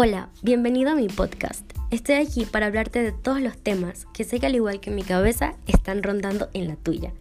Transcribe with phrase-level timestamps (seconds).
[0.00, 1.72] Hola, bienvenido a mi podcast.
[1.90, 4.94] Estoy aquí para hablarte de todos los temas que sé que al igual que en
[4.94, 7.12] mi cabeza están rondando en la tuya.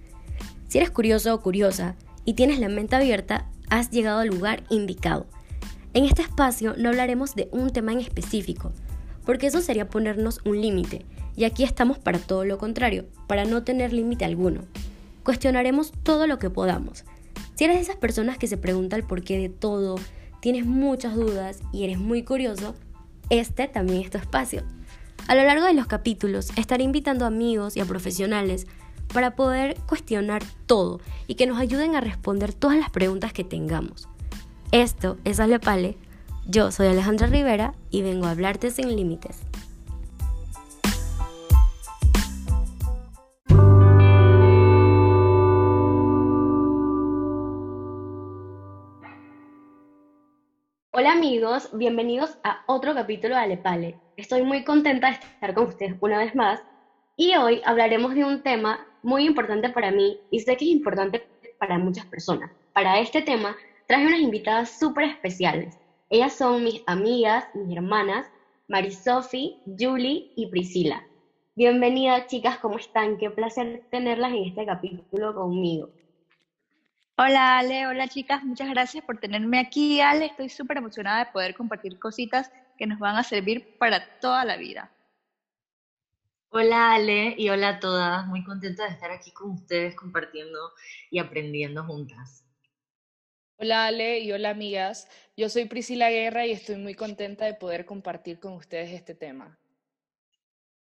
[0.68, 5.26] Si eres curioso o curiosa y tienes la mente abierta, has llegado al lugar indicado.
[5.96, 8.72] En este espacio no hablaremos de un tema en específico,
[9.26, 11.04] porque eso sería ponernos un límite,
[11.36, 14.62] y aquí estamos para todo lo contrario, para no tener límite alguno.
[15.24, 17.06] Cuestionaremos todo lo que podamos.
[17.56, 19.96] Si eres de esas personas que se pregunta el porqué de todo,
[20.40, 22.76] tienes muchas dudas y eres muy curioso,
[23.30, 24.64] este también es tu espacio.
[25.28, 28.68] A lo largo de los capítulos estaré invitando a amigos y a profesionales
[29.14, 34.08] para poder cuestionar todo y que nos ayuden a responder todas las preguntas que tengamos.
[34.72, 35.98] Esto es Alepale,
[36.46, 39.47] yo soy Alejandra Rivera y vengo a hablarte sin límites.
[51.08, 53.98] Hola amigos, bienvenidos a otro capítulo de Alepale.
[54.18, 56.62] Estoy muy contenta de estar con ustedes una vez más
[57.16, 61.26] y hoy hablaremos de un tema muy importante para mí y sé que es importante
[61.60, 62.52] para muchas personas.
[62.74, 63.56] Para este tema
[63.88, 65.80] traje unas invitadas súper especiales.
[66.10, 68.30] Ellas son mis amigas, mis hermanas,
[68.68, 71.08] Marisofi, Julie y Priscila.
[71.56, 73.16] Bienvenidas chicas, ¿cómo están?
[73.16, 75.88] Qué placer tenerlas en este capítulo conmigo.
[77.20, 80.02] Hola Ale, hola chicas, muchas gracias por tenerme aquí.
[80.02, 84.46] Ale, estoy súper emocionada de poder compartir cositas que nos van a servir para toda
[84.46, 84.92] la vida.
[86.50, 90.74] Hola Ale y hola a todas, muy contenta de estar aquí con ustedes compartiendo
[91.10, 92.46] y aprendiendo juntas.
[93.56, 97.88] Hola Ale y hola amigas, yo soy Priscila Guerra y estoy muy contenta de poder
[97.88, 99.58] compartir con ustedes este tema.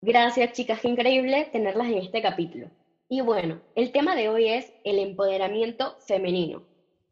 [0.01, 2.71] Gracias chicas, qué increíble tenerlas en este capítulo.
[3.15, 6.63] Y bueno, el tema de hoy es el empoderamiento femenino.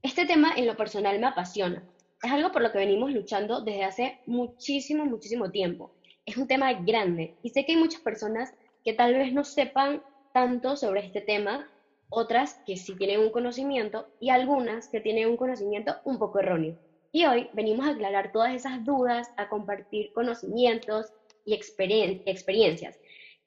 [0.02, 1.86] Este tema en lo personal me apasiona.
[2.22, 5.92] Es algo por lo que venimos luchando desde hace muchísimo, muchísimo tiempo.
[6.24, 10.02] Es un tema grande y sé que hay muchas personas que tal vez no sepan
[10.32, 11.70] tanto sobre este tema,
[12.08, 16.78] otras que sí tienen un conocimiento y algunas que tienen un conocimiento un poco erróneo.
[17.12, 21.12] Y hoy venimos a aclarar todas esas dudas, a compartir conocimientos
[21.44, 22.98] y experiencias.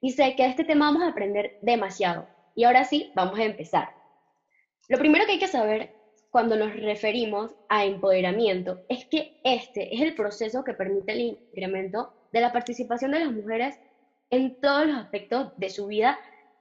[0.01, 2.27] Y sé que de este tema vamos a aprender demasiado.
[2.55, 3.89] Y ahora sí, vamos a empezar.
[4.89, 5.93] Lo primero que hay que saber
[6.29, 12.13] cuando nos referimos a empoderamiento es que este es el proceso que permite el incremento
[12.31, 13.79] de la participación de las mujeres
[14.29, 16.19] en todos los aspectos de su vida,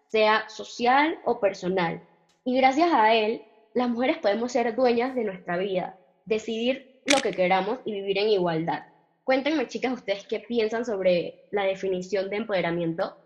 [0.09, 2.03] sea social o personal.
[2.45, 3.43] Y gracias a él,
[3.75, 8.29] las mujeres podemos ser dueñas de nuestra vida, decidir lo que queramos y vivir en
[8.29, 8.85] igualdad.
[9.25, 13.17] Cuéntenme, chicas, ustedes qué piensan sobre la definición de empoderamiento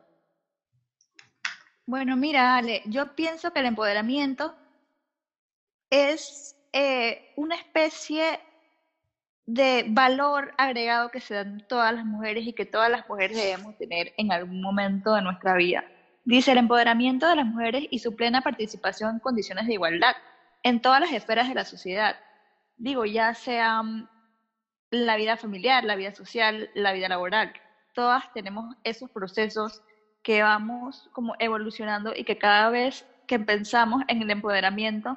[1.86, 4.54] bueno, mira, Ale, yo pienso que el empoderamiento
[5.88, 8.40] es eh, una especie
[9.46, 13.78] de valor agregado que se dan todas las mujeres y que todas las mujeres debemos
[13.78, 15.84] tener en algún momento de nuestra vida.
[16.24, 20.16] Dice el empoderamiento de las mujeres y su plena participación en condiciones de igualdad
[20.64, 22.16] en todas las esferas de la sociedad.
[22.76, 23.82] Digo, ya sea
[24.90, 27.52] la vida familiar, la vida social, la vida laboral.
[27.94, 29.82] Todas tenemos esos procesos
[30.26, 35.16] que vamos como evolucionando y que cada vez que pensamos en el empoderamiento,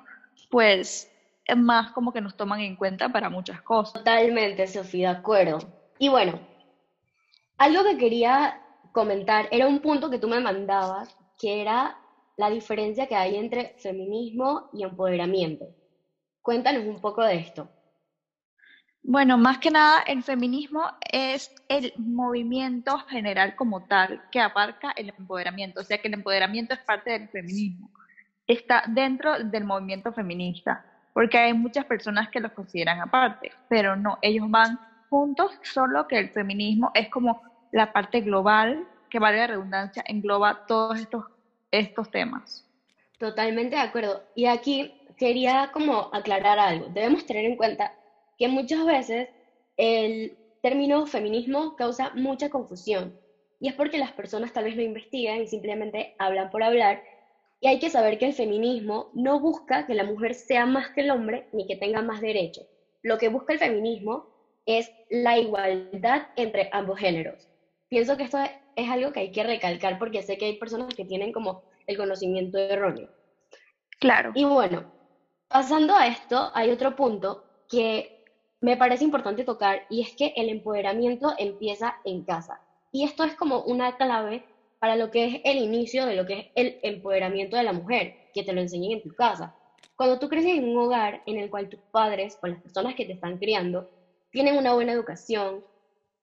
[0.51, 1.11] pues
[1.45, 3.93] es más como que nos toman en cuenta para muchas cosas.
[3.93, 5.57] Totalmente, Sofía, de acuerdo.
[5.97, 6.39] Y bueno,
[7.57, 8.61] algo que quería
[8.91, 11.97] comentar era un punto que tú me mandabas, que era
[12.37, 15.65] la diferencia que hay entre feminismo y empoderamiento.
[16.43, 17.67] Cuéntanos un poco de esto.
[19.01, 25.09] Bueno, más que nada, el feminismo es el movimiento general como tal que abarca el
[25.09, 27.89] empoderamiento, o sea que el empoderamiento es parte del feminismo,
[28.45, 34.19] está dentro del movimiento feminista, porque hay muchas personas que lo consideran aparte, pero no,
[34.21, 34.77] ellos van
[35.09, 40.65] juntos, solo que el feminismo es como la parte global que, valga la redundancia, engloba
[40.67, 41.25] todos estos,
[41.71, 42.65] estos temas.
[43.17, 44.23] Totalmente de acuerdo.
[44.35, 46.87] Y aquí quería como aclarar algo.
[46.89, 47.93] Debemos tener en cuenta
[48.39, 49.29] que muchas veces
[49.77, 53.19] el término feminismo causa mucha confusión.
[53.59, 57.03] Y es porque las personas tal vez no investigan y simplemente hablan por hablar.
[57.59, 61.01] Y hay que saber que el feminismo no busca que la mujer sea más que
[61.01, 62.65] el hombre ni que tenga más derechos.
[63.03, 64.27] Lo que busca el feminismo
[64.65, 67.49] es la igualdad entre ambos géneros.
[67.89, 68.37] Pienso que esto
[68.75, 71.97] es algo que hay que recalcar porque sé que hay personas que tienen como el
[71.97, 73.09] conocimiento erróneo.
[73.99, 74.31] Claro.
[74.35, 74.93] Y bueno,
[75.49, 78.18] pasando a esto, hay otro punto que
[78.61, 82.59] me parece importante tocar y es que el empoderamiento empieza en casa.
[82.91, 84.43] Y esto es como una clave
[84.79, 88.15] para lo que es el inicio de lo que es el empoderamiento de la mujer,
[88.33, 89.55] que te lo enseñen en tu casa.
[89.95, 93.05] Cuando tú creces en un hogar en el cual tus padres o las personas que
[93.05, 93.89] te están criando
[94.31, 95.63] tienen una buena educación,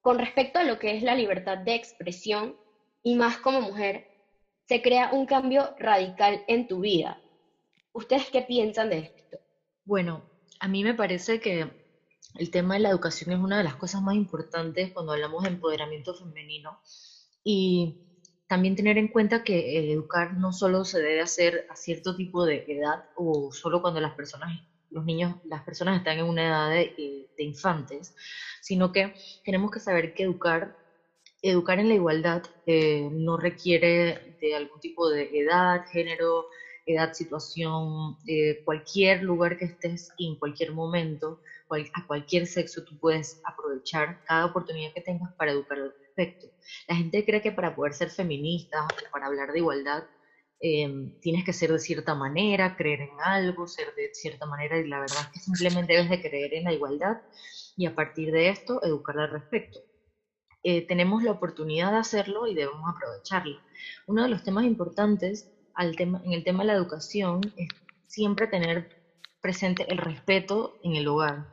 [0.01, 2.57] con respecto a lo que es la libertad de expresión
[3.03, 4.07] y más como mujer,
[4.69, 7.19] se crea un cambio radical en tu vida.
[7.93, 9.39] ¿Ustedes qué piensan de esto?
[9.85, 10.23] Bueno,
[10.61, 11.71] a mí me parece que
[12.35, 15.51] el tema de la educación es una de las cosas más importantes cuando hablamos de
[15.51, 16.79] empoderamiento femenino
[17.43, 17.95] y
[18.47, 22.45] también tener en cuenta que eh, educar no solo se debe hacer a cierto tipo
[22.45, 24.51] de edad o solo cuando las personas,
[24.91, 28.15] los niños, las personas están en una edad de, eh, infantes,
[28.61, 29.13] sino que
[29.45, 30.73] tenemos que saber que educar,
[31.43, 36.47] educar en la igualdad eh, no requiere de algún tipo de edad, género,
[36.87, 38.17] edad, situación,
[38.65, 41.41] cualquier lugar que estés en cualquier momento,
[41.71, 45.79] a cualquier sexo tú puedes aprovechar cada oportunidad que tengas para educar
[46.89, 50.05] la gente cree que para poder ser feminista para hablar de igualdad
[50.61, 54.89] em, tienes que ser de cierta manera, creer en algo, ser de cierta manera y
[54.89, 57.19] la verdad es que simplemente debes de creer en la igualdad
[57.77, 59.81] y a partir de esto educar al respecto.
[60.63, 63.63] Eh, tenemos la oportunidad de hacerlo y debemos aprovecharla.
[64.07, 67.69] Uno de los temas importantes al en el tema de la educación es
[68.07, 68.89] siempre tener
[69.43, 71.47] presente el respeto en el hogar.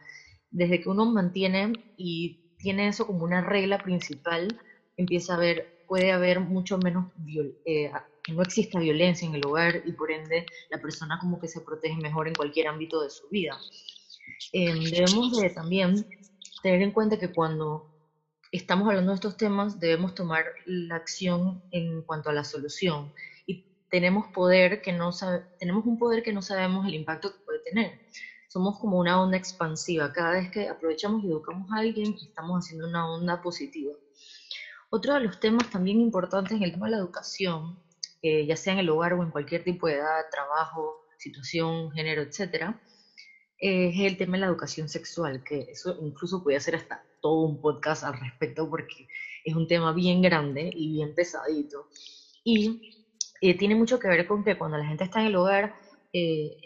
[0.53, 4.47] Desde que uno mantiene y tiene eso como una regla principal,
[4.97, 7.07] empieza a haber, puede haber mucho menos,
[7.65, 7.91] eh,
[8.23, 11.61] que no exista violencia en el hogar y por ende la persona como que se
[11.61, 13.57] protege mejor en cualquier ámbito de su vida.
[14.51, 16.05] Em, debemos de también
[16.61, 17.87] tener en cuenta que cuando
[18.51, 23.11] estamos hablando de estos temas debemos tomar la acción en cuanto a la solución
[23.47, 25.09] y tenemos poder que no
[25.59, 27.99] tenemos un poder que no sabemos el impacto que puede tener
[28.53, 30.11] somos como una onda expansiva.
[30.13, 33.93] Cada vez que aprovechamos y educamos a alguien, estamos haciendo una onda positiva.
[34.91, 37.79] Otro de los temas también importantes en el tema de la educación,
[38.21, 42.21] eh, ya sea en el hogar o en cualquier tipo de edad, trabajo, situación, género,
[42.21, 42.75] etc.,
[43.57, 47.59] es el tema de la educación sexual, que eso incluso puede ser hasta todo un
[47.61, 49.07] podcast al respecto porque
[49.45, 51.87] es un tema bien grande y bien pesadito.
[52.43, 52.93] Y
[53.41, 55.73] eh, tiene mucho que ver con que cuando la gente está en el hogar,
[56.13, 56.57] eh,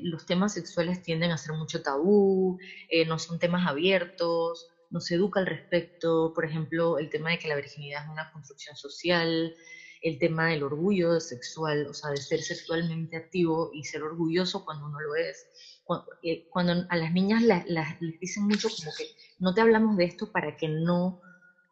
[0.00, 2.58] los temas sexuales tienden a ser mucho tabú,
[2.90, 7.38] eh, no son temas abiertos, no se educa al respecto, por ejemplo, el tema de
[7.38, 9.54] que la virginidad es una construcción social,
[10.02, 14.86] el tema del orgullo sexual, o sea, de ser sexualmente activo y ser orgulloso cuando
[14.86, 15.46] uno lo es.
[16.22, 19.06] Eh, cuando, a las niñas les dicen mucho como que
[19.38, 21.22] no te hablamos de esto para que no,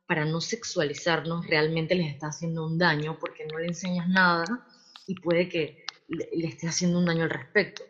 [0.06, 4.67] para no sexualizarnos, realmente les está haciendo un daño porque no le enseñas nada
[5.06, 7.82] y puede que le, esté haciendo un daño al respecto.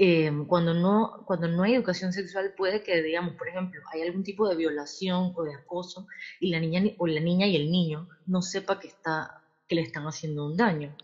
[0.00, 4.22] Eh, cuando, no, cuando no hay educación sexual puede que, digamos, por ejemplo, hay algún
[4.22, 6.06] tipo de violación o de acoso
[6.38, 9.82] y la niña, o la niña y el niño no sepa que, está, que le
[9.82, 10.96] están haciendo un daño.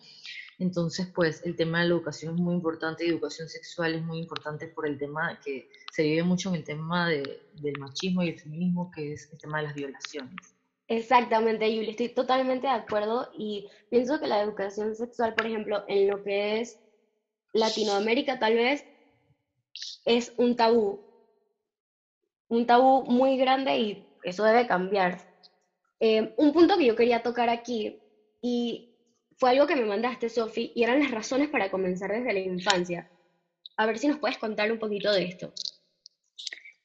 [0.60, 4.18] Entonces, pues el tema de la educación es muy importante y educación sexual es muy
[4.18, 8.28] importante por el tema que se vive mucho en el tema de, del machismo y
[8.28, 10.53] el feminismo, que es el tema de las violaciones.
[10.86, 16.08] Exactamente, Yuli, estoy totalmente de acuerdo y pienso que la educación sexual, por ejemplo, en
[16.08, 16.78] lo que es
[17.52, 18.84] Latinoamérica tal vez
[20.04, 21.00] es un tabú,
[22.48, 25.22] un tabú muy grande y eso debe cambiar.
[26.00, 27.98] Eh, un punto que yo quería tocar aquí
[28.42, 28.90] y
[29.38, 33.10] fue algo que me mandaste, Sofi, y eran las razones para comenzar desde la infancia.
[33.76, 35.52] A ver si nos puedes contar un poquito de esto.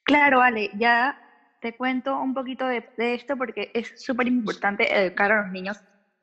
[0.03, 1.15] Claro, Ale, ya
[1.61, 5.77] te cuento un poquito de, esto porque es súper importante educar a los niños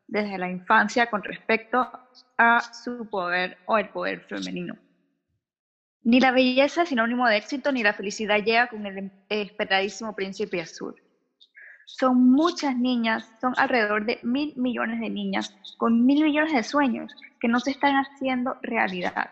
[0.07, 1.89] desde la infancia con respecto
[2.39, 4.77] a su poder o el poder femenino.
[6.03, 10.61] Ni la belleza es sinónimo de éxito, ni la felicidad llega con el esperadísimo príncipe
[10.61, 10.95] azul.
[11.85, 17.13] Son muchas niñas, son alrededor de mil millones de niñas con mil millones de sueños
[17.41, 19.31] que no se están haciendo realidad.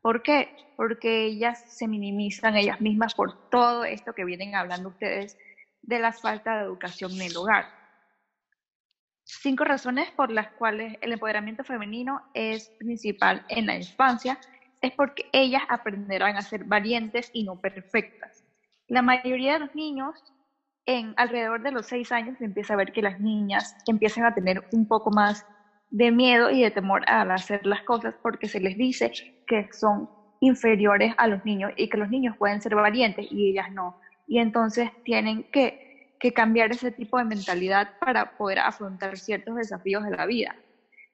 [0.00, 0.56] ¿Por qué?
[0.76, 5.36] Porque ellas se minimizan ellas mismas por todo esto que vienen hablando ustedes
[5.82, 7.66] de la falta de educación en el hogar.
[9.24, 14.38] Cinco razones por las cuales el empoderamiento femenino es principal en la infancia
[14.80, 18.44] es porque ellas aprenderán a ser valientes y no perfectas.
[18.88, 20.16] La mayoría de los niños
[20.86, 24.64] en alrededor de los seis años empieza a ver que las niñas empiezan a tener
[24.72, 25.46] un poco más
[25.90, 29.12] de miedo y de temor al hacer las cosas porque se les dice
[29.46, 30.08] que son
[30.40, 34.00] inferiores a los niños y que los niños pueden ser valientes y ellas no.
[34.26, 40.04] Y entonces tienen que, que cambiar ese tipo de mentalidad para poder afrontar ciertos desafíos
[40.04, 40.54] de la vida.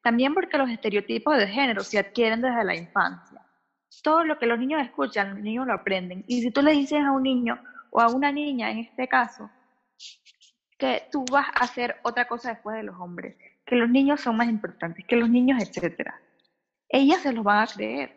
[0.02, 3.40] También porque los estereotipos de género se adquieren desde la infancia.
[4.02, 6.25] Todo lo que los niños escuchan, los niños lo aprenden.
[6.28, 7.59] Y si tú le dices a un niño
[7.90, 9.50] o a una niña en este caso
[10.78, 14.37] que tú vas a hacer otra cosa después de los hombres, que los niños son
[14.37, 16.12] más importantes, que los niños, etc.
[16.88, 18.16] Ellas se los van a creer.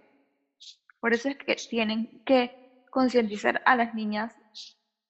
[1.00, 4.36] Por eso es que tienen que concientizar a las niñas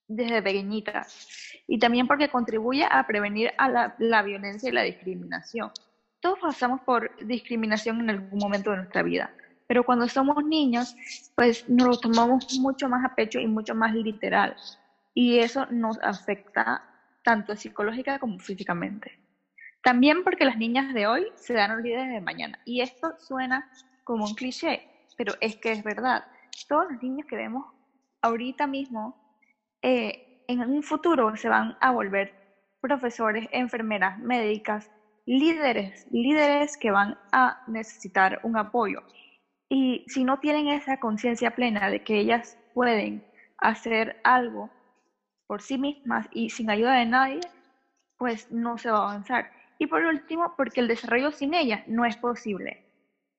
[0.08, 1.28] desde pequeñitas
[1.68, 5.72] y también porque contribuye a prevenir la, la violencia y la discriminación.
[6.20, 9.32] Todos pasamos por discriminación en algún momento de nuestra vida,
[9.68, 10.96] pero cuando somos niños,
[11.36, 14.56] pues nos lo tomamos mucho más a pecho y mucho más literal,
[15.14, 16.84] y eso nos afecta
[17.24, 19.29] tanto psicológica como físicamente.
[19.82, 23.70] También porque las niñas de hoy se dan líderes de mañana, y esto suena
[24.04, 26.26] como un cliché, pero es que es verdad.
[26.68, 27.66] Todos los niños que vemos
[28.22, 29.16] ahorita mismo
[29.82, 32.34] eh, en un futuro se van a volver
[32.82, 34.92] profesores, enfermeras, médicas,
[35.26, 39.04] líderes, líderes que van a necesitar un apoyo.
[39.70, 43.24] Y si no tienen esa conciencia plena de que ellas pueden
[43.60, 44.70] hacer algo
[45.46, 47.40] por sí mismas y sin ayuda de nadie,
[48.18, 49.59] pues no se va a avanzar.
[49.80, 52.86] Y por último, porque el desarrollo sin ellas no es posible.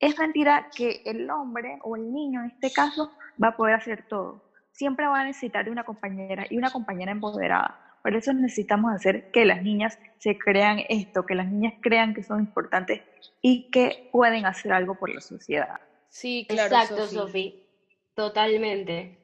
[0.01, 4.09] Es mentira que el hombre o el niño en este caso va a poder hacer
[4.09, 7.79] todo siempre va a necesitar de una compañera y una compañera empoderada.
[8.03, 12.23] Por eso necesitamos hacer que las niñas se crean esto, que las niñas crean que
[12.23, 13.03] son importantes
[13.43, 15.79] y que pueden hacer algo por la sociedad.
[16.09, 16.75] Sí, claro.
[16.75, 17.63] Exacto, Sofi.
[18.15, 19.19] Totalmente.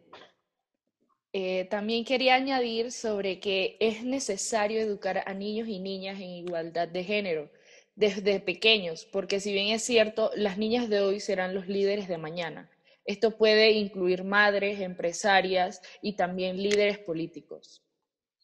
[1.39, 6.89] Eh, también quería añadir sobre que es necesario educar a niños y niñas en igualdad
[6.89, 7.51] de género
[7.95, 12.17] desde pequeños, porque si bien es cierto, las niñas de hoy serán los líderes de
[12.17, 12.71] mañana.
[13.05, 17.85] Esto puede incluir madres, empresarias y también líderes políticos.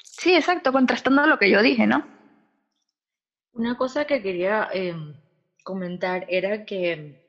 [0.04, 2.06] Sí, exacto, contrastando lo que yo dije, ¿no?
[3.52, 5.14] Una cosa que quería em,
[5.64, 7.24] comentar era que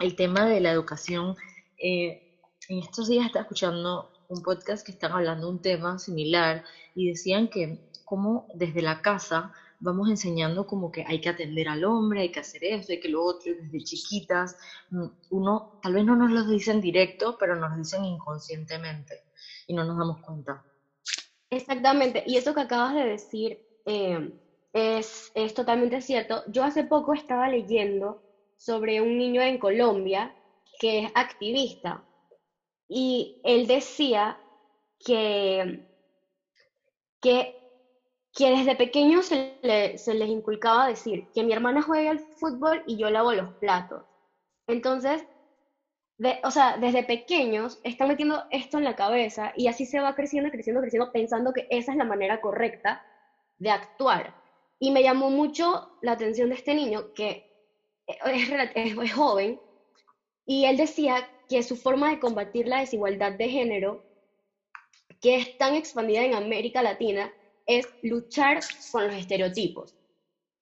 [0.00, 1.36] el tema de la educación,
[1.80, 6.62] eh, en estos días estaba escuchando un podcast que están hablando un tema similar
[6.94, 11.84] y decían que como desde la casa vamos enseñando como que hay que atender al
[11.84, 14.56] hombre, hay que hacer esto, hay que lo otro, desde chiquitas.
[14.90, 19.24] Mm, uno, tal vez no nos lo dicen directo, pero nos dicen inconscientemente
[19.66, 20.64] y no nos damos cuenta.
[21.50, 24.30] Exactamente, y eso que acabas de decir eh,
[24.72, 26.42] es, es totalmente cierto.
[26.48, 28.20] Yo hace poco estaba leyendo
[28.56, 30.34] sobre un niño en Colombia
[30.80, 32.02] que es activista
[32.88, 34.38] y él decía
[34.98, 35.84] que,
[37.20, 37.58] que
[38.38, 43.10] que desde pequeños se, les inculcaba decir que mi hermana juegue al fútbol y yo
[43.10, 44.04] lavo los platos.
[44.68, 45.26] Entonces,
[46.44, 50.50] o sea, desde pequeños están metiendo esto en la cabeza y así se va creciendo,
[50.50, 53.02] creciendo, creciendo, pensando que esa es la manera correcta
[53.56, 54.36] de actuar.
[54.78, 57.44] Y me llamó mucho la atención de este niño que
[58.06, 59.60] es, es joven
[60.46, 64.04] y él decía que su forma de combatir la desigualdad de género,
[65.20, 67.32] que es tan expandida en América Latina,
[67.66, 68.60] es luchar
[68.92, 69.94] con los estereotipos,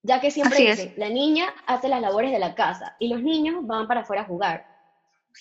[0.02, 3.66] ya que siempre dice, la niña hace las labores de la casa y los niños
[3.66, 4.64] van para afuera a jugar.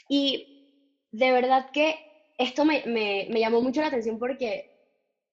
[0.10, 0.50] Y
[1.12, 1.96] de verdad que
[2.38, 4.66] esto me, me, me llamó mucho la atención porque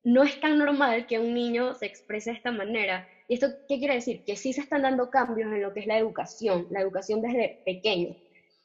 [0.05, 3.07] no es tan normal que un niño se exprese de esta manera.
[3.29, 4.23] ¿Y esto qué quiere decir?
[4.25, 7.61] Que sí se están dando cambios en lo que es la educación, la educación desde
[7.65, 8.17] pequeño.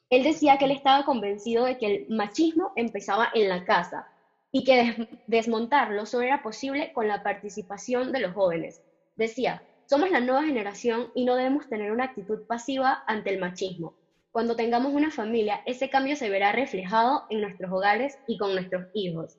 [0.09, 4.07] Él decía que él estaba convencido de que el machismo empezaba en la casa,
[4.51, 8.81] y que desmontarlo solo era posible con la participación de los jóvenes.
[9.15, 13.93] Decía, somos la nueva generación y no debemos tener una actitud pasiva ante el machismo.
[14.31, 18.87] Cuando tengamos una familia, ese cambio se verá reflejado en nuestros hogares y con nuestros
[18.93, 19.37] hijos.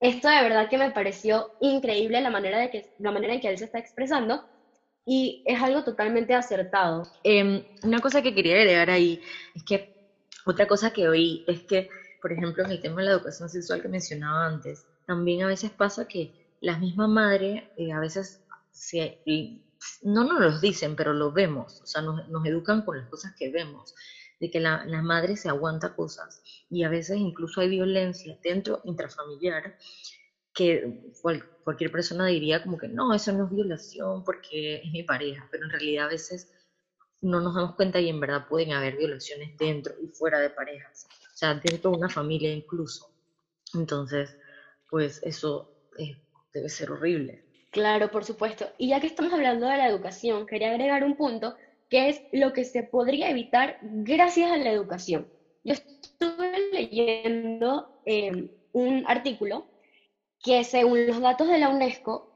[0.00, 3.48] Esto de verdad que me pareció increíble la manera, de que, la manera en que
[3.48, 4.44] él se está expresando
[5.08, 7.02] y es algo totalmente acertado.
[7.24, 9.20] Em, una cosa que quería agregar ahí
[9.54, 9.90] es que
[10.44, 11.88] otra cosa que oí es que
[12.20, 15.70] por ejemplo, en el tema de la educación sexual que mencionaba antes, también a veces
[15.70, 19.20] pasa que las mismas madres eh, a veces se,
[20.02, 23.32] no nos lo dicen, pero lo vemos, o sea, nos, nos educan con las cosas
[23.38, 23.94] que vemos,
[24.40, 28.80] de que la, la, madre se aguanta cosas y a veces incluso hay violencia dentro
[28.84, 29.76] intrafamiliar
[30.58, 30.92] que
[31.62, 35.64] cualquier persona diría como que no, eso no es violación porque es mi pareja, pero
[35.64, 36.48] en realidad a veces
[37.20, 41.06] no nos damos cuenta y en verdad pueden haber violaciones dentro y fuera de parejas
[41.06, 43.06] o sea, dentro de una familia incluso.
[43.72, 44.36] Entonces,
[44.90, 45.70] pues eso
[46.52, 47.44] debe ser horrible.
[47.70, 48.68] Claro, por supuesto.
[48.78, 51.54] Y ya que estamos hablando de la educación, quería agregar un punto
[51.88, 55.28] que es lo que se podría evitar gracias a la educación.
[55.62, 59.68] Yo estuve leyendo em, un artículo
[60.42, 62.28] que según los datos de la UNESCO,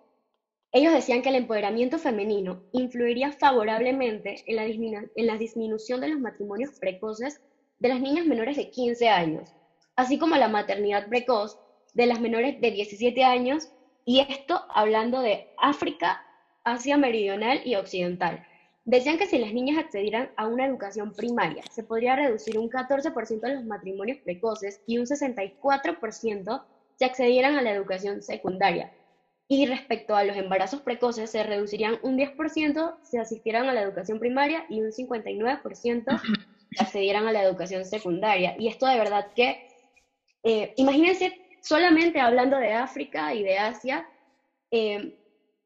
[0.72, 4.56] ellos decían que el empoderamiento femenino influiría favorablemente en
[5.26, 7.42] la, disminución de los matrimonios precoces
[7.78, 9.54] de las niñas menores de 15 años,
[9.96, 11.58] así como la maternidad precoz
[11.92, 13.68] de las menores de 17 años,
[14.04, 16.24] y esto hablando de África,
[16.64, 18.46] Asia Meridional y Occidental.
[18.84, 23.40] Decían que si las niñas accedieran a una educación primaria, se podría reducir un 14%
[23.40, 26.64] de los matrimonios precoces y un 64%
[27.02, 28.88] se accedieran a la educación secundaria.
[29.48, 34.20] Y respecto a los embarazos precoces, se reducirían un 10% si asistieran a la educación
[34.20, 36.20] primaria y un 59%
[36.70, 38.54] si accedieran a la educación secundaria.
[38.56, 39.56] Y esto de verdad que,
[40.44, 44.06] eh, imagínense, solamente hablando de África y de Asia,
[44.70, 45.12] eh,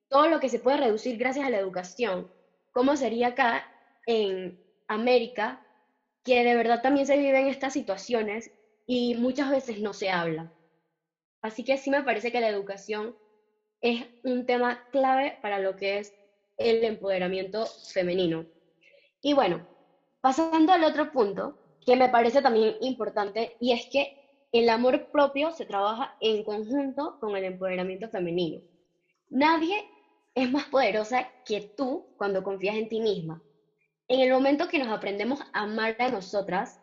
[0.08, 2.30] todo lo que se puede reducir gracias a la educación.
[2.72, 3.62] ¿Cómo sería acá
[4.06, 4.56] en
[4.88, 5.62] América,
[6.24, 8.50] que de verdad también se viven estas situaciones
[8.86, 10.50] y muchas veces no se habla?
[11.46, 13.14] Así que sí me parece que la educación
[13.80, 16.12] es un tema clave para lo que es
[16.56, 18.46] el empoderamiento femenino.
[19.22, 19.64] Y bueno,
[20.20, 24.12] pasando al otro punto, que me parece también importante, y es que
[24.50, 28.60] el amor propio se trabaja en conjunto con el empoderamiento femenino.
[29.28, 29.76] Nadie
[30.34, 33.40] es más poderosa que tú cuando confías en ti misma.
[34.08, 36.80] En el momento que nos aprendemos a amar a nosotras,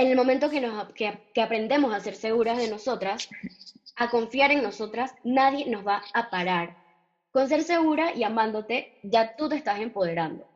[0.00, 3.28] en el momento que, nos, que aprendemos a ser seguras de nosotras,
[3.96, 6.76] a confiar en nosotras, nadie nos va a parar.
[7.32, 10.48] Con ser segura y amándote, ya tú te estás empoderando.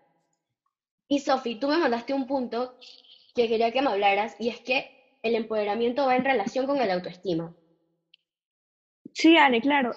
[1.09, 2.79] Y Sofi, tú me mandaste un punto
[3.35, 6.91] que quería que me hablaras y es que el empoderamiento va en relación con el
[6.91, 7.55] autoestima.
[9.13, 9.93] Sí, Ale, claro.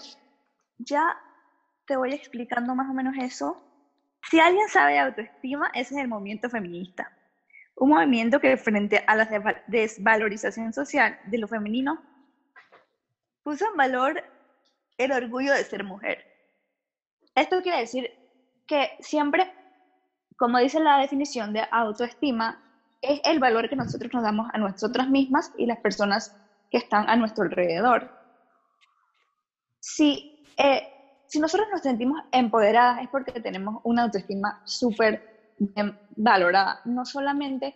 [0.78, 1.18] Ya
[1.86, 3.62] te voy explicando más o menos eso.
[4.30, 7.17] Si alguien sabe autoestima, ese es el movimiento feminista.
[7.80, 9.30] Un movimiento que frente a la
[9.68, 12.02] desvalorización social de lo femenino
[13.44, 14.24] puso en valor
[14.98, 16.26] el orgullo de ser mujer.
[17.36, 18.10] Esto quiere decir
[18.66, 19.54] que siempre,
[20.38, 22.64] como dice la definición de autoestima,
[23.00, 26.36] es el valor que nosotros nos damos a nosotras mismas y las personas
[26.72, 28.12] que están a nuestro alrededor.
[29.80, 30.82] Si, eh,
[31.28, 35.37] si nosotros nos sentimos empoderadas es porque tenemos una autoestima súper
[36.16, 37.76] valorada, no solamente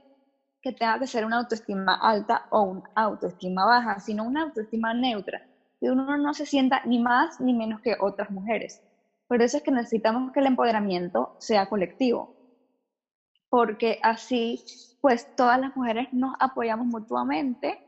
[0.61, 5.41] que tenga que ser una autoestima alta o una autoestima baja, sino una autoestima neutra,
[5.79, 8.81] que uno no se sienta ni más ni menos que otras mujeres.
[9.27, 12.31] Por eso es que necesitamos que el empoderamiento sea colectivo,
[13.49, 14.61] porque así
[15.01, 17.79] pues todas las mujeres nos apoyamos mutuamente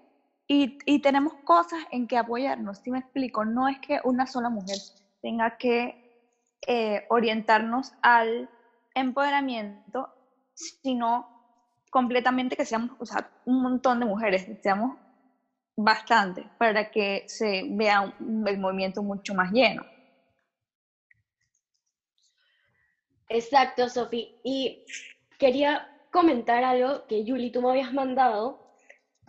[0.48, 2.80] y, y tenemos cosas en que apoyarnos.
[2.80, 4.78] Si me explico, no es que una sola mujer
[5.22, 5.96] tenga que
[6.68, 8.50] eh, orientarnos al
[8.94, 10.10] empoderamiento,
[10.54, 11.30] sino
[11.90, 14.98] completamente que seamos o sea, un montón de mujeres, seamos
[15.76, 19.84] bastante para que se vea el movimiento mucho más lleno.
[23.30, 24.32] Exacto, Sofi.
[24.44, 24.84] Y
[25.40, 28.64] quería comentar algo que Yuli, tú me habías mandado,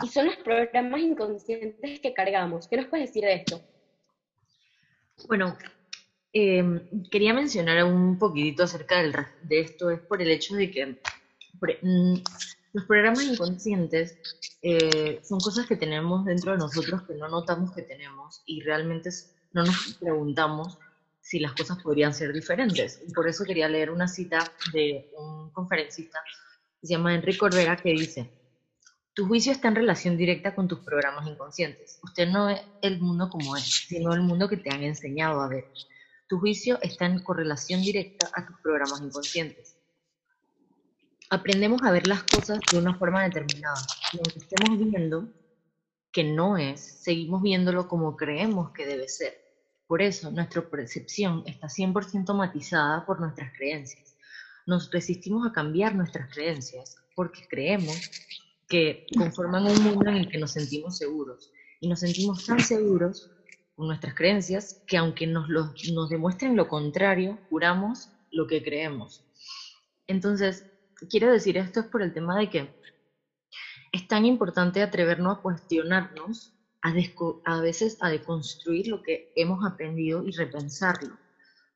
[0.02, 2.68] y son los programas inconscientes que cargamos.
[2.68, 3.60] ¿Qué nos puedes decir de esto?
[5.28, 5.56] Bueno,
[6.34, 10.86] em, quería mencionar un poquitito acerca de esto, es por el hecho de que
[11.82, 12.14] mm,
[12.72, 14.18] los programas inconscientes
[14.60, 19.10] eh, son cosas que tenemos dentro de nosotros que no notamos que tenemos y realmente
[19.52, 20.76] no nos preguntamos
[21.20, 23.00] si las cosas podrían ser diferentes.
[23.06, 26.18] Y por eso quería leer una cita de un conferencista
[26.80, 28.30] que se llama Enrique Corbera que dice,
[29.14, 32.00] tu juicio está en relación directa con tus programas inconscientes.
[32.02, 35.48] Usted no ve el mundo como es, sino el mundo que te han enseñado a
[35.48, 35.64] ver.
[36.28, 39.76] Tu juicio está en correlación directa a tus programas inconscientes
[41.30, 43.80] aprendemos a ver las cosas de una forma determinada.
[44.12, 45.28] Y aunque estemos viendo
[46.12, 49.34] que no es, seguimos viéndolo como creemos que debe ser.
[49.86, 54.16] Por eso nuestra percepción está 100% matizada por nuestras creencias.
[54.66, 58.10] Nos resistimos a cambiar nuestras creencias porque creemos
[58.68, 61.50] que conforman un mundo en el que nos sentimos seguros.
[61.80, 63.30] Y nos sentimos tan seguros
[63.76, 69.24] nuestras creencias que aunque nos, nos demuestren lo contrario, juramos lo que creemos.
[70.06, 70.66] Entonces,
[71.08, 72.74] quiero decir esto es por el tema de que
[73.92, 76.92] es tan importante atrevernos a cuestionarnos, a,
[77.44, 81.16] a veces a deconstruir lo que hemos aprendido y repensarlo,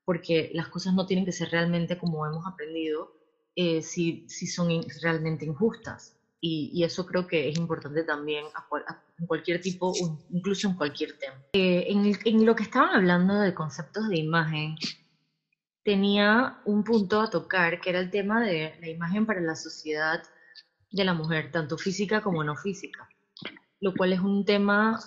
[0.04, 3.12] porque las cosas no tienen que ser realmente como hemos aprendido
[3.54, 4.68] eh, si, si, son
[5.02, 6.17] realmente injustas.
[6.40, 8.44] Y, eso creo que es importante también
[9.18, 9.92] en cualquier tipo,
[10.30, 11.36] incluso en cualquier tema.
[11.52, 14.76] Eh, en, en, lo que estaban hablando de conceptos de imagen,
[15.82, 20.22] tenía un punto a tocar, que era el tema de la imagen para la sociedad
[20.90, 23.08] de la mujer, tanto física como no física,
[23.80, 25.00] lo cual es un tema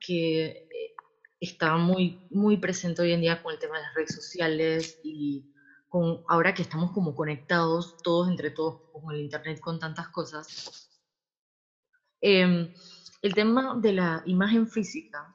[0.00, 0.94] que eh,
[1.40, 5.52] está muy, muy presente hoy en día con el tema de las redes sociales y
[5.88, 10.88] con, ahora que estamos como conectados todos entre todos con el Internet, con tantas cosas.
[12.20, 12.68] Em,
[13.22, 15.34] el tema de la imagen física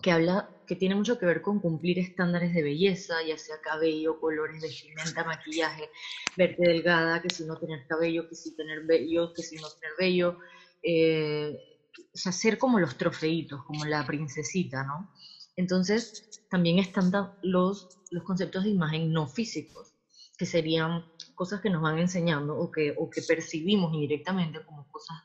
[0.00, 4.18] que habla, que tiene mucho que ver con cumplir estándares de belleza, ya sea cabello,
[4.18, 5.90] colores, vestimenta, maquillaje,
[6.36, 9.94] verte delgada, que si no tener cabello, que si tener vello, que si no tener
[9.98, 10.38] vello,
[10.82, 11.56] eh,
[12.12, 15.10] o sea, ser como los trofeitos, como la princesita, ¿no?
[15.56, 19.94] Entonces, también están los, los conceptos de imagen no físicos,
[20.38, 25.16] que serían cosas que nos van enseñando o que, o que percibimos indirectamente como cosas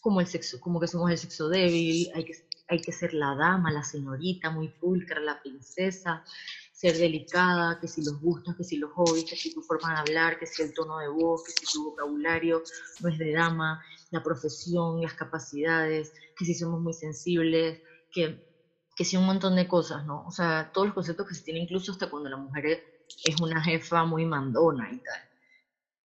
[0.00, 2.34] como el sexo, como que somos el sexo débil, hay que,
[2.68, 6.24] hay que ser la dama, la señorita, muy pulcra, la princesa,
[6.72, 10.00] ser delicada, que si los gustos, que si los hobbies, que si tu forma de
[10.00, 12.62] hablar, que si el tono de voz, que si tu vocabulario
[13.00, 17.80] no es de dama, la profesión, las capacidades, que si somos muy sensibles,
[18.12, 18.53] que,
[18.94, 20.24] que si un montón de cosas, ¿no?
[20.26, 22.84] O sea, todos los conceptos que se tienen incluso hasta cuando la mujer
[23.24, 25.20] es una jefa muy mandona y tal.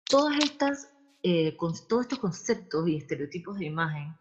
[0.04, 0.90] Todas estas,
[1.24, 4.16] eh, con, todos estos conceptos y estereotipos de imagen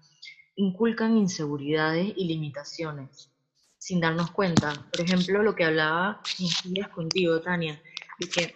[0.57, 3.31] inculcan inseguridades y limitaciones
[3.79, 4.73] sin darnos cuenta.
[4.93, 6.21] Por ejemplo, lo que hablaba
[6.65, 7.81] días contigo, Tania,
[8.19, 8.55] de que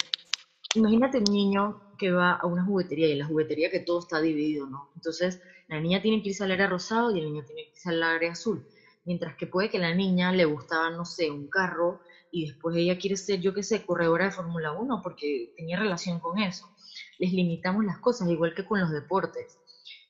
[0.74, 4.20] imagínate un niño que va a una juguetería y en la juguetería que todo está
[4.20, 4.90] dividido, ¿no?
[4.94, 7.88] Entonces, la niña tiene que irse al área rosado y el niño tiene que irse
[7.88, 8.66] al área azul.
[9.04, 12.96] Mientras que puede que la niña le gustaba, no sé, un carro y después ella
[12.96, 16.74] quiere ser, yo qué sé, corredora de Fórmula 1 porque tenía relación con eso.
[17.18, 19.58] Les limitamos las cosas, igual que con los deportes.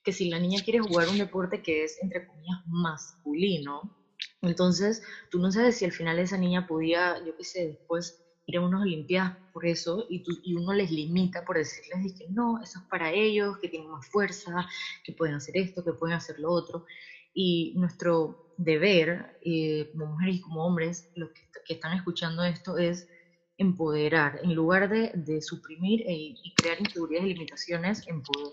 [0.02, 3.94] Que si la niña quiere jugar un deporte que es, entre comillas, masculino,
[4.42, 8.58] entonces, tú no sabes si al final esa niña podía, yo qué sé, después ir
[8.58, 12.80] a unas Olimpiadas por eso y, y uno les limita por decirles que no, eso
[12.80, 14.66] es para ellos, que tienen más fuerza,
[15.02, 16.84] que pueden hacer esto, que pueden hacer lo otro.
[17.34, 23.06] Y nuestro deber eh, como mujeres y como hombres, los que, están escuchando esto, es
[23.58, 28.52] empoderar, en lugar de, de suprimir e, y crear inseguridades y limitaciones, empoderar.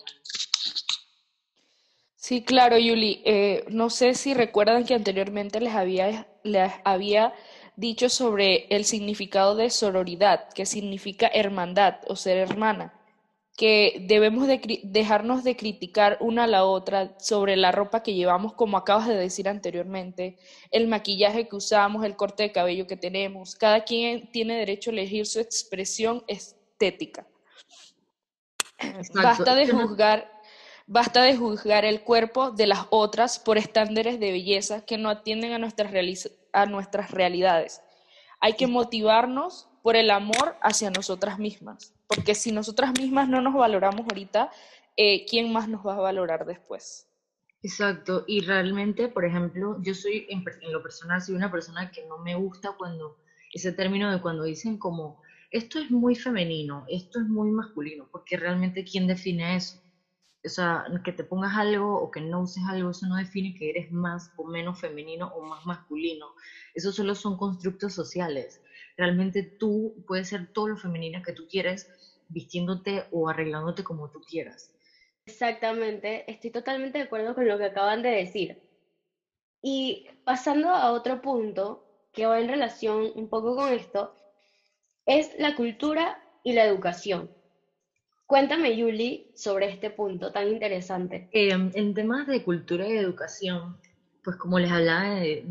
[2.22, 3.20] Sí, claro, Yuli.
[3.26, 7.34] Eh, no sé si recuerdan que anteriormente les había, les había
[7.76, 12.94] dicho sobre el significado de sororidad, que significa hermandad o ser hermana,
[13.58, 14.48] que debemos
[14.84, 19.16] dejarnos de criticar una a la otra sobre la ropa que llevamos, como acabas de
[19.16, 20.38] decir anteriormente,
[20.72, 23.56] el maquillaje que usamos, el corte de cabello que tenemos.
[23.56, 27.28] Cada quien tiene derecho a elegir su expresión estética.
[29.14, 30.42] Basta de juzgar
[30.94, 35.54] Basta de juzgar el cuerpo de las otras por estándares de belleza que no atienden
[35.54, 35.94] a nuestras,
[36.52, 37.82] a nuestras realidades.
[38.42, 43.54] Hay que motivarnos por el amor hacia nosotras mismas, porque si nosotras mismas no nos
[43.54, 44.52] valoramos ahorita,
[44.98, 47.08] eh, ¿quién más nos va a valorar después?
[47.64, 52.06] Exacto, y realmente, por ejemplo, yo soy, en, en, lo personal, soy una persona que
[52.08, 53.18] no me gusta cuando,
[53.54, 55.22] ese término de cuando dicen como,
[55.52, 59.82] esto es muy femenino, esto es muy masculino, porque realmente, ¿quién define eso?
[60.44, 63.70] o sea, que te pongas algo o que no uses algo, eso no define que
[63.70, 66.28] eres más o menos femenino o más masculino.
[66.74, 68.62] Eso solo son constructos sociales.
[68.98, 71.90] Realmente tú puedes ser todo lo femenina que tú quieres,
[72.32, 74.72] vistiéndote o arreglándote como tú quieras.
[75.26, 78.58] Exactamente, estoy totalmente de acuerdo con lo que acaban de decir.
[79.62, 84.14] Y pasando a otro punto que va en relación un poco con esto,
[85.06, 87.30] es la cultura y la educación.
[88.26, 91.28] Cuéntame, Yuli, sobre este punto tan interesante.
[91.32, 93.78] Em, en temas de cultura y educación,
[94.24, 95.44] pues como les hablaba de,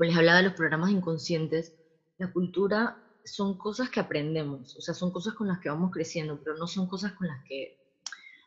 [0.00, 1.72] les hablaba de los programas inconscientes,
[2.18, 6.40] la cultura son cosas que aprendemos, o sea, son cosas con las que vamos creciendo,
[6.42, 7.76] pero no son cosas con las que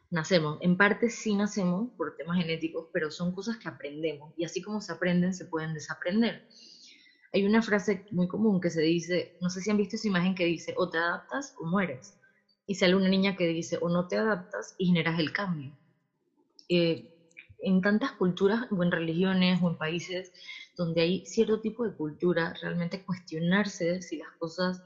[0.09, 0.57] nacemos.
[0.61, 4.81] En parte sí nacemos por temas genéticos, pero son cosas que aprendemos y así como
[4.81, 6.43] se aprenden, se pueden desaprender.
[7.33, 10.35] Hay una frase muy común que se dice, no sé si han visto esa imagen
[10.35, 12.15] que dice, o te adaptas o mueres
[12.67, 15.75] y sale una niña que dice o no te adaptas y generas el cambio.
[16.69, 17.12] Eh,
[17.63, 20.31] en tantas culturas o en religiones o en países
[20.75, 24.83] donde hay cierto tipo de cultura, realmente cuestionarse si las cosas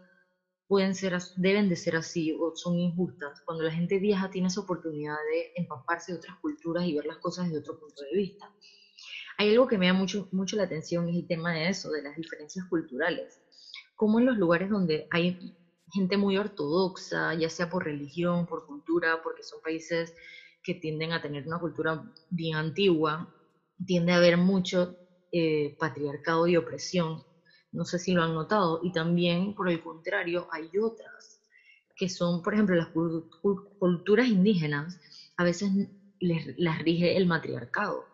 [0.67, 3.41] pueden ser, deben de ser así o son injustas.
[3.45, 7.17] Cuando la gente viaja tiene esa oportunidad de empaparse de otras culturas y ver las
[7.17, 8.51] cosas desde otro punto de vista.
[9.37, 12.01] Hay algo que me da mucho, mucho la atención, es el tema de eso, de
[12.01, 13.39] las diferencias culturales.
[13.95, 15.55] Como en los lugares donde hay
[15.93, 20.13] gente muy ortodoxa, ya sea por religión, por cultura, porque son países
[20.67, 21.97] que tienden a tener una cultura
[22.29, 23.25] bien antigua,
[23.85, 24.93] tiende a haber mucho
[25.31, 27.23] eh, patriarcado y opresión.
[27.71, 28.77] No sé si lo han notado.
[28.81, 31.39] Y también, por el contrario, hay otras
[31.95, 32.89] que son, por ejemplo, las
[33.79, 34.99] culturas indígenas,
[35.37, 35.71] a veces
[36.19, 38.09] les, las rige el matriarcado.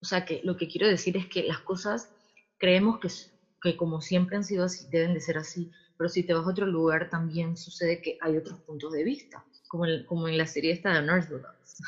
[0.00, 2.10] O sea, que lo que quiero decir es que las cosas
[2.58, 3.08] creemos que,
[3.60, 6.50] que como siempre han sido así, deben de ser así, pero si te vas a
[6.50, 10.70] otro lugar también sucede que hay otros puntos de vista, como, como en la serie
[10.70, 11.78] esta de Northwoods.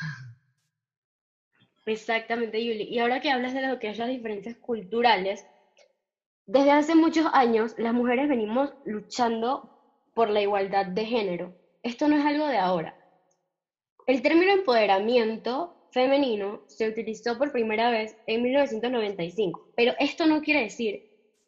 [1.85, 2.85] Exactamente, Yuli.
[2.89, 5.45] Y ahora que hablas de lo que es las diferencias culturales,
[6.47, 9.69] desde hace muchos años las mujeres venimos luchando
[10.15, 11.53] por la igualdad de género.
[11.83, 12.95] Esto no es algo de ahora.
[14.07, 20.63] El término empoderamiento femenino se utilizó por primera vez en 1995, pero esto no quiere
[20.63, 21.03] decir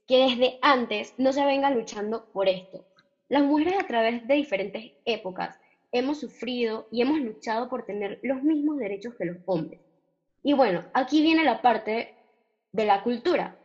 [0.06, 2.86] que desde antes no se venga luchando por esto.
[3.28, 5.58] Las mujeres a través de diferentes épocas
[5.92, 9.82] hemos sufrido y hemos luchado por tener los mismos derechos que los hombres.
[10.44, 12.14] Y bueno, aquí viene la parte
[12.72, 13.58] de la cultura.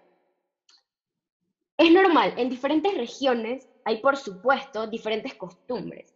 [1.76, 6.14] Es normal, en diferentes regiones hay por supuesto diferentes costumbres,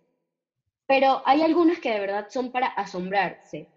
[0.87, 3.69] pero hay algunas que de verdad son para asombrarse.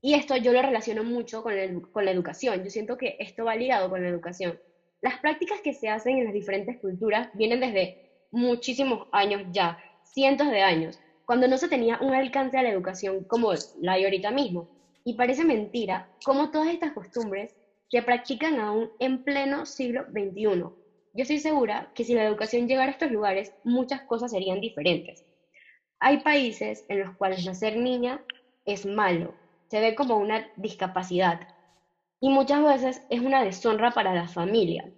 [0.00, 2.62] Y esto yo lo relaciono mucho con, la educación.
[2.62, 4.58] Yo siento que esto va ligado con la educación.
[5.00, 10.50] Las prácticas que se hacen en las diferentes culturas vienen desde muchísimos años ya, cientos
[10.50, 14.30] de años, cuando no se tenía un alcance a la educación como la hay ahorita
[14.30, 14.66] mismo.
[15.04, 17.54] Y parece mentira cómo todas estas costumbres
[17.90, 20.40] se practican aún en pleno siglo XXI.
[20.42, 20.72] Yo
[21.12, 25.22] estoy segura que si la educación llegara a estos lugares, muchas cosas serían diferentes.
[26.00, 28.24] Hay países en los cuales nacer niña
[28.64, 29.34] es malo,
[29.66, 31.46] se ve como una discapacidad
[32.20, 34.90] y muchas veces es una deshonra para la familia.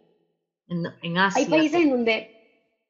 [0.69, 1.43] En, Asia.
[1.43, 2.40] Hay países en donde,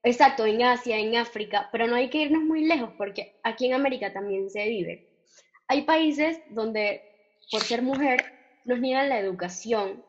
[0.03, 3.75] exacto, en Asia, en África, pero no hay que irnos muy lejos porque aquí en
[3.75, 5.09] América también se vive.
[5.69, 7.03] Hay países donde
[7.51, 8.25] por ser mujer
[8.65, 10.05] nos niegan la educación,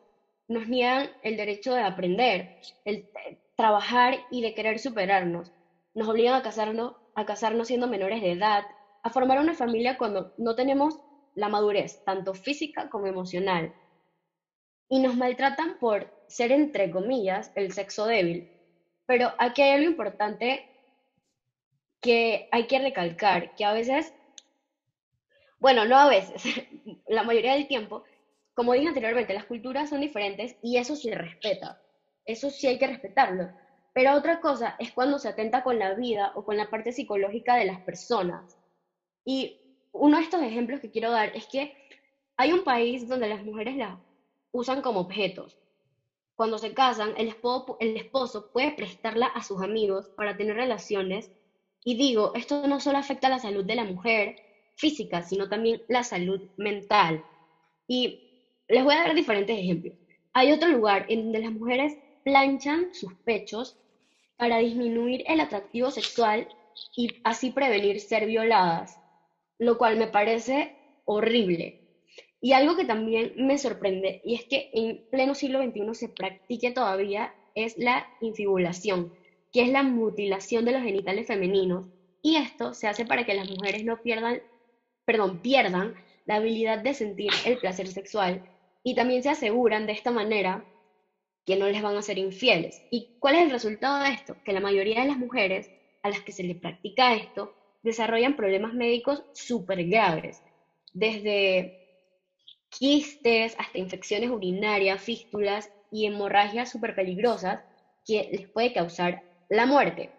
[0.48, 3.08] nos niegan el derecho de aprender, el
[3.56, 5.52] trabajar y de querer superarnos.
[5.94, 8.64] Nos obligan a casarnos, a casarnos siendo menores de edad,
[9.02, 10.98] a formar una familia cuando no tenemos
[11.34, 13.74] la madurez, tanto física como emocional.
[14.88, 18.51] Y nos maltratan por ser, entre comillas, el sexo débil.
[19.12, 20.66] Pero aquí hay algo importante
[22.00, 24.14] que hay que recalcar, que a veces,
[25.58, 26.42] bueno, no a veces,
[27.08, 28.04] la mayoría del tiempo,
[28.54, 31.78] como dije anteriormente, las culturas son diferentes y eso se respeta.
[32.24, 33.50] Eso sí hay que respetarlo.
[33.92, 37.56] Pero otra cosa es cuando se atenta con la vida o con la parte psicológica
[37.56, 38.58] de las personas.
[39.26, 39.60] Y
[39.92, 41.76] uno de estos ejemplos que quiero dar es que
[42.38, 43.98] hay un país donde las mujeres las
[44.52, 45.61] usan como objetos.
[46.36, 51.30] Cuando se casan, el esposo, puede prestarla a sus amigos para tener relaciones.
[51.84, 54.36] Y digo, esto no solo afecta a la salud de la mujer
[54.76, 57.24] física, sino también la salud mental.
[57.86, 58.22] Y
[58.68, 59.94] les voy a dar diferentes ejemplos.
[60.32, 63.76] Hay otro lugar en donde las mujeres planchan sus pechos
[64.36, 66.48] para disminuir el atractivo sexual
[66.96, 69.00] y así prevenir ser violadas
[69.58, 71.81] lo cual me parece horrible.
[72.44, 76.72] Y algo que también me sorprende, y es que en pleno siglo XXI se practique
[76.72, 79.12] todavía, es la infibulación,
[79.52, 81.86] que es la mutilación de los genitales femeninos.
[82.20, 84.42] Y esto se hace para que las mujeres no pierdan,
[85.04, 85.94] perdón, pierdan
[86.26, 88.42] la habilidad de sentir el placer sexual
[88.82, 90.64] y también se aseguran de esta manera
[91.46, 92.82] que no les van a ser infieles.
[92.90, 94.36] ¿Y cuál es el resultado de esto?
[94.44, 95.70] Que la mayoría de las mujeres
[96.02, 100.42] a las que se les practica esto desarrollan problemas médicos súper graves,
[100.92, 101.81] desde
[102.78, 107.60] quistes hasta infecciones urinarias, fístulas y hemorragias súper peligrosas
[108.04, 110.14] que les puede causar la muerte.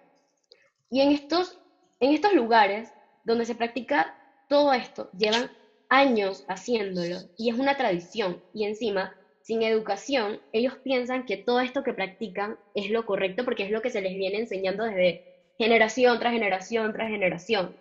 [0.89, 1.59] Y en estos,
[1.99, 4.15] en estos lugares donde se practica
[4.47, 5.51] todo esto, llevan
[5.89, 8.43] años haciéndolo y es una tradición.
[8.53, 13.63] Y encima, sin educación, ellos piensan que todo esto que practican es lo correcto porque
[13.63, 15.23] es lo que se les viene enseñando desde
[15.57, 17.75] generación tras generación tras generación.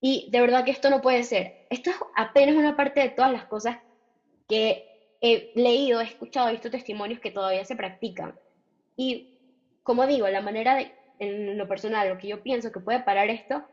[0.00, 1.54] Y de verdad que esto no puede ser.
[1.70, 3.78] Esto es apenas una parte de todas las cosas
[4.48, 4.86] que
[5.20, 8.34] he leído, he escuchado, he visto testimonios que todavía se practican.
[8.96, 9.28] Y
[9.82, 13.30] como digo, la manera de, en lo personal, lo que yo pienso que puede parar
[13.30, 13.64] esto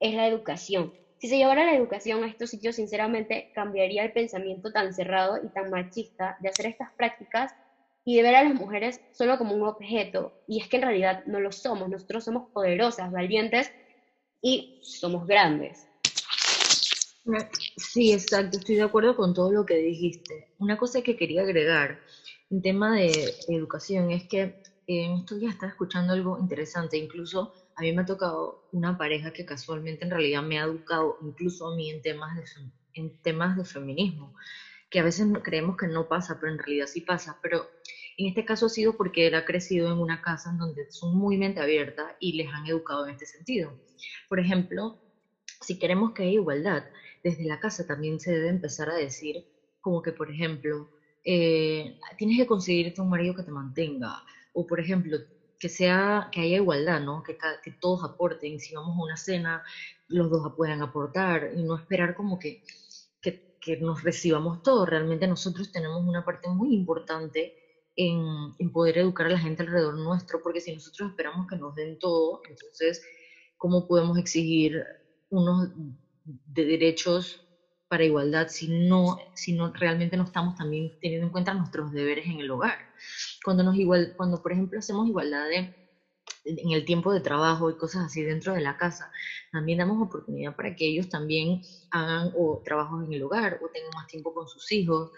[0.00, 0.92] es la educación.
[1.18, 5.48] Si se llevara la educación a estos sitios, sinceramente cambiaría el pensamiento tan cerrado y
[5.50, 7.52] tan machista de hacer estas prácticas
[8.04, 10.34] y de ver a las mujeres solo como un objeto.
[10.46, 13.70] Y es que en realidad no lo somos, nosotros somos poderosas, valientes
[14.42, 15.86] y somos grandes.
[17.76, 20.48] Sí, exacto, estoy de acuerdo con todo lo que dijiste.
[20.58, 22.00] Una cosa que quería agregar
[22.50, 27.82] en tema de educación es que en estos días estaba escuchando algo interesante, incluso a
[27.82, 31.76] mí me ha tocado una pareja que casualmente en realidad me ha educado incluso a
[31.76, 32.44] mí en temas de,
[32.94, 34.34] en temas de feminismo
[34.92, 37.38] que a veces creemos que no pasa, pero en realidad sí pasa.
[37.40, 37.66] Pero
[38.22, 41.16] en este caso ha sido porque él ha crecido en una casa en donde son
[41.16, 43.78] muy mente abierta y les han educado en este sentido.
[44.28, 44.98] Por ejemplo,
[45.60, 46.84] si queremos que haya igualdad,
[47.22, 49.44] desde la casa también se debe empezar a decir
[49.80, 50.90] como que, por ejemplo,
[51.24, 55.18] eh, tienes que conseguirte un marido que te mantenga, o por ejemplo,
[55.58, 57.22] que sea que haya igualdad, ¿no?
[57.22, 59.62] Que, que todos aporten, si vamos a una cena,
[60.08, 62.60] los dos puedan aportar y no esperar como que
[63.62, 64.88] que nos recibamos todos.
[64.88, 67.54] Realmente nosotros tenemos una parte muy importante
[67.96, 71.98] en, poder educar a la gente alrededor nuestro, porque si nosotros esperamos que nos den
[71.98, 73.02] todo, entonces,
[73.56, 74.82] ¿cómo podemos exigir
[75.30, 75.70] unos
[76.24, 77.46] de derechos
[77.88, 82.24] para igualdad si no, si no realmente no estamos también teniendo en cuenta nuestros deberes
[82.26, 82.78] en el hogar.
[83.44, 85.81] Cuando, nos igual, cuando por ejemplo, hacemos igualdad de
[86.44, 89.10] en el tiempo de trabajo y cosas así dentro de la casa.
[89.50, 93.90] También damos oportunidad para que ellos también hagan o trabajos en el hogar o tengan
[93.94, 95.10] más tiempo con sus hijos.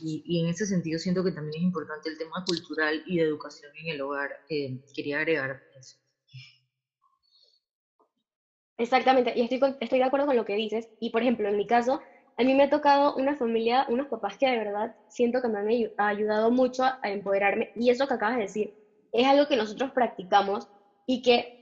[0.00, 3.70] Y, en ese sentido siento que también es importante el tema cultural y de educación
[3.76, 4.30] en el hogar.
[4.94, 5.96] quería agregar eso.
[8.78, 10.88] Exactamente, y estoy, estoy de acuerdo con lo que dices.
[10.98, 12.00] Y por ejemplo, en mi caso,
[12.36, 15.58] a mí me ha tocado una familia, unos papás que de verdad siento que me
[15.58, 15.68] han
[15.98, 17.70] ayudado mucho a empoderarme.
[17.74, 18.72] Y eso que acabas de decir,
[19.12, 20.68] es algo que nosotros practicamos
[21.06, 21.54] y que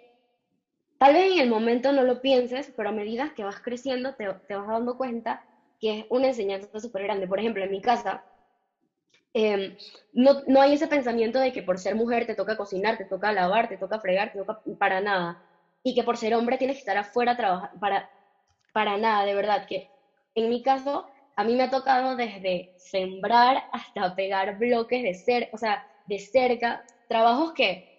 [0.99, 4.27] tal vez en el momento no lo pienses, pero a medida que vas creciendo te,
[4.27, 5.43] vas dando cuenta
[5.81, 7.27] que es una enseñanza súper grande.
[7.27, 8.23] Por ejemplo, en mi casa,
[9.33, 9.75] em,
[10.13, 13.33] no, no, hay ese pensamiento de que por ser mujer te toca cocinar, te toca
[13.33, 15.41] lavar, te toca fregar, te toca para nada.
[15.83, 18.11] Y que por ser hombre tienes que estar afuera trabajar para,
[18.73, 19.65] para nada, de verdad.
[19.67, 19.91] Que
[20.35, 25.49] en mi caso, a mí me ha tocado desde sembrar hasta pegar bloques de ser,
[25.53, 27.91] o sea, de cerca, trabajos que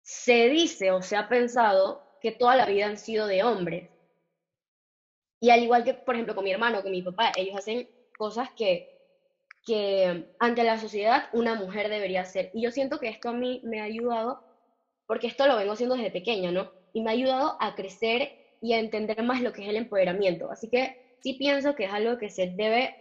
[0.00, 3.90] se dice o se ha pensado que toda la vida han sido de hombres.
[5.40, 8.48] Y al igual que, por ejemplo, con mi hermano, con mi papá, ellos hacen cosas
[8.56, 8.98] que,
[9.66, 12.50] que ante la sociedad una mujer debería hacer.
[12.54, 14.42] Y yo siento que esto a mí me ha ayudado,
[15.06, 16.72] porque esto lo vengo haciendo desde pequeña, ¿no?
[16.94, 20.50] Y me ha ayudado a crecer y a entender más lo que es el empoderamiento.
[20.50, 22.96] Así que sí pienso que es algo que se debe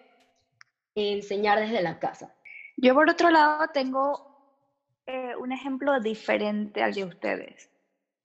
[0.96, 2.36] enseñar desde la casa.
[2.76, 4.29] Yo por otro lado tengo
[5.12, 7.72] eh, un ejemplo diferente al de ustedes.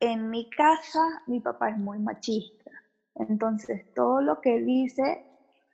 [0.01, 2.71] En mi casa, mi papá es muy machista.
[3.15, 5.25] Entonces, todo lo que dice,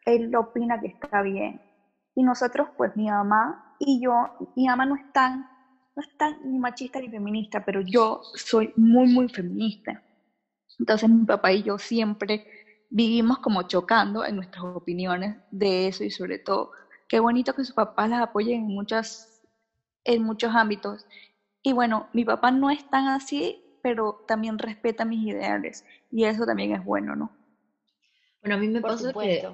[0.05, 1.61] él opina que está bien.
[2.15, 4.13] Y nosotros, pues mi mamá y yo,
[4.55, 5.41] mi mamá no es tan,
[5.97, 10.01] no es tan ni machista ni feminista, pero yo soy muy, muy feminista.
[10.79, 12.45] Entonces, mi papá y yo siempre
[12.89, 16.71] vivimos como chocando en nuestras opiniones de eso y sobre todo,
[17.09, 19.30] qué bonito que sus papás las apoyen en muchas
[20.15, 21.07] en muchos ámbitos.
[21.63, 26.45] Y bueno, mi papá no es tan así, pero también respeta mis ideales y eso
[26.45, 27.33] también es bueno, ¿no?
[28.43, 29.47] Bueno, a mí me pasa que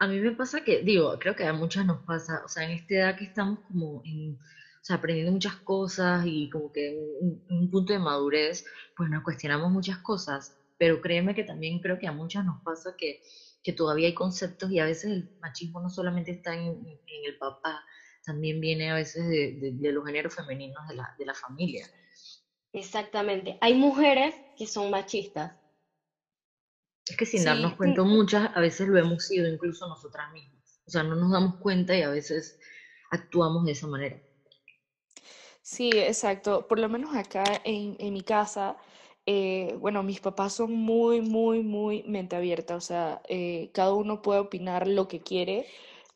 [0.00, 2.72] a mí me pasa que digo, creo que a muchas nos pasa, o sea, en
[2.72, 4.38] esta edad que estamos como en
[4.84, 9.22] o sea, aprendiendo muchas cosas y como que en un, punto de madurez, pues nos
[9.22, 13.22] cuestionamos muchas cosas, pero créeme que también creo que a muchas nos pasa que,
[13.62, 17.38] que todavía hay conceptos y a veces el machismo no solamente está en, en el
[17.38, 17.82] papá,
[18.24, 21.86] también viene a veces de, los géneros femeninos de la, de la familia.
[22.72, 23.56] Exactamente.
[23.60, 25.52] Hay mujeres que son machistas.
[27.06, 30.80] Es que sin darnos cuenta muchas, a veces lo hemos sido incluso nosotras mismas.
[30.86, 32.58] O sea, no nos damos cuenta y a veces
[33.10, 34.20] actuamos de esa manera.
[35.62, 36.66] Sí, exacto.
[36.66, 38.76] Por lo menos acá en, en mi casa,
[39.26, 42.76] eh, bueno, mis papás son muy, muy, muy mente abierta.
[42.76, 45.66] O sea, eh, cada uno puede opinar lo que quiere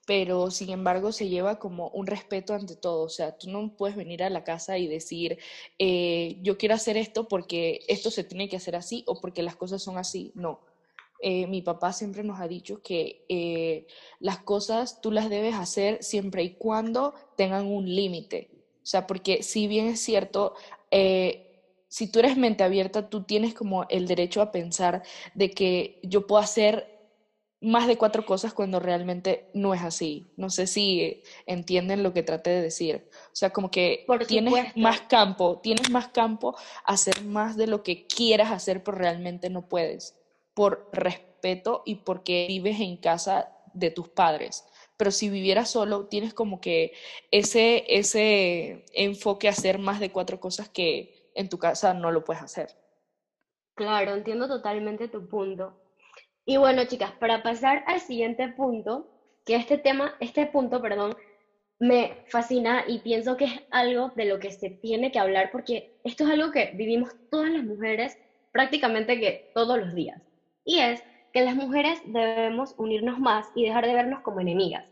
[0.08, 3.02] pero sin embargo se lleva como un respeto ante todo.
[3.02, 5.38] O sea, tú no puedes venir a la casa y decir,
[5.78, 9.54] eh, yo quiero hacer esto porque esto se tiene que hacer así o porque las
[9.54, 10.32] cosas son así.
[10.34, 10.60] No.
[11.20, 13.86] Eh, mi papá siempre nos ha dicho que eh,
[14.18, 18.48] las cosas tú las debes hacer siempre y cuando tengan un límite.
[18.82, 20.54] O sea, porque si bien es cierto,
[20.90, 25.02] si tú eres mente abierta, tú tienes como el derecho a pensar
[25.34, 26.97] de que yo puedo hacer
[27.60, 30.32] más de cuatro cosas cuando realmente no es así.
[30.36, 33.08] No sé si entienden lo que traté de decir.
[33.32, 37.82] O sea, como que tienes más campo, tienes más campo a hacer más de lo
[37.82, 40.16] que quieras hacer, pero realmente no puedes,
[40.54, 44.64] por respeto y porque vives en casa de tus padres.
[44.96, 46.92] Pero si vivieras solo, tienes como que
[47.30, 52.24] ese, ese enfoque a hacer más de cuatro cosas que en tu casa no lo
[52.24, 52.76] puedes hacer.
[53.74, 55.76] Claro, entiendo totalmente tu punto.
[56.48, 59.06] Y bueno, chicas, para pasar al siguiente punto,
[59.44, 61.14] que este tema, este punto, perdón,
[61.78, 65.98] me fascina y pienso que es algo de lo que se tiene que hablar porque
[66.04, 68.16] esto es algo que vivimos todas las mujeres
[68.50, 70.22] prácticamente que todos los días.
[70.64, 74.90] Y es que las mujeres debemos unirnos más y dejar de vernos como enemigas.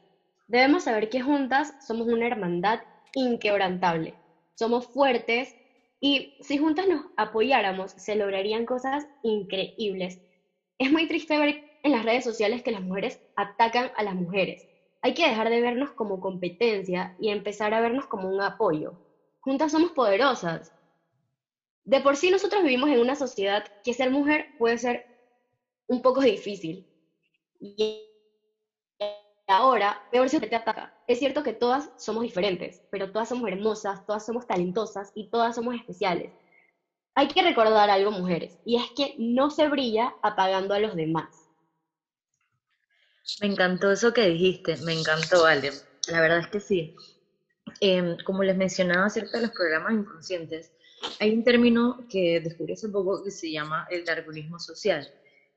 [0.48, 2.80] Debemos saber que juntas somos una hermandad
[3.14, 4.12] inquebrantable.
[4.57, 5.57] Somos fuertes
[6.00, 10.20] y si juntas nos apoyáramos se lograrían cosas increíbles
[10.79, 14.66] es muy triste ver en las redes sociales que las mujeres atacan a las mujeres.
[15.03, 18.99] Hay que dejar de vernos como competencia y empezar a vernos como un apoyo.
[19.41, 20.72] Juntas somos poderosas.
[21.85, 25.07] De por sí nosotros vivimos en una sociedad que ser mujer puede ser
[25.89, 26.87] un poco difícil.
[27.61, 28.09] Y
[29.49, 30.95] ahora, peor si te ataca.
[31.07, 35.55] Es cierto que todas somos diferentes, pero todas somos hermosas, todas somos talentosas y todas
[35.55, 36.35] somos especiales.
[37.18, 41.48] Hay que recordar algo, mujeres, y es que no se brilla apagando a los demás.
[43.40, 45.72] Me encantó eso que dijiste, me encantó, Ale.
[46.08, 46.94] La verdad es que sí.
[47.80, 50.72] Em, como les mencionaba acerca de los programas inconscientes,
[51.18, 55.10] hay un término que descubrí hace poco que se llama el darwinismo social,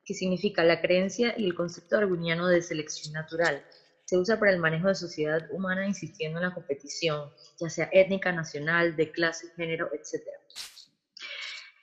[0.06, 3.66] que significa la creencia y el concepto darwiniano de selección natural.
[4.06, 7.30] Se usa para el manejo de sociedad humana insistiendo en la competición,
[7.60, 10.24] ya sea étnica, nacional, de clase, género, etc.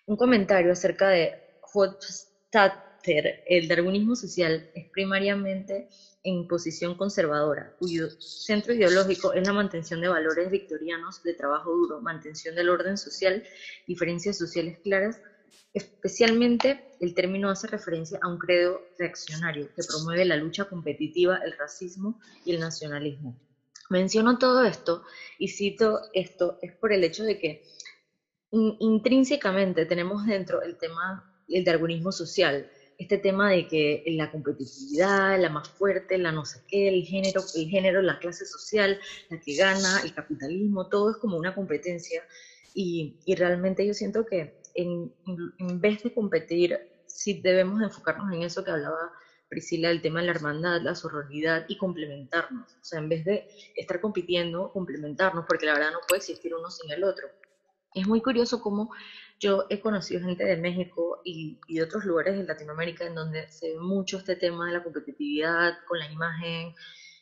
[0.06, 1.32] Un comentario acerca de
[1.74, 5.88] Hofstadter, el darwinismo social es primariamente
[6.22, 12.00] en posición conservadora, cuyo centro ideológico es la mantención de valores victorianos de trabajo duro,
[12.00, 13.42] mantención del orden social,
[13.88, 15.20] diferencias sociales claras.
[15.74, 21.52] Especialmente el término hace referencia a un credo reaccionario que promueve la lucha competitiva, el
[21.58, 23.36] racismo y el nacionalismo.
[23.90, 25.02] Menciono todo esto
[25.36, 27.62] y cito esto es por el hecho de que
[28.50, 35.50] intrínsecamente tenemos dentro el tema del darwinismo social, este tema de que la competitividad, la
[35.50, 39.54] más fuerte, la no sé qué, el género, el género, la clase social, la que
[39.54, 42.22] gana, el capitalismo, todo es como una competencia.
[42.74, 45.12] Y, y realmente yo siento que en,
[45.58, 49.12] en, vez de competir, sí debemos enfocarnos en eso que hablaba
[49.48, 52.72] Priscila, el tema de la hermandad, la sororidad y complementarnos.
[52.72, 56.70] O sea, en vez de estar compitiendo, complementarnos, porque la verdad no puede existir uno
[56.70, 57.28] sin el otro.
[57.96, 58.90] Es muy curioso cómo
[59.40, 63.72] yo he conocido gente de México y, de otros lugares de Latinoamérica en donde se
[63.72, 66.74] ve mucho este tema de la competitividad con la imagen,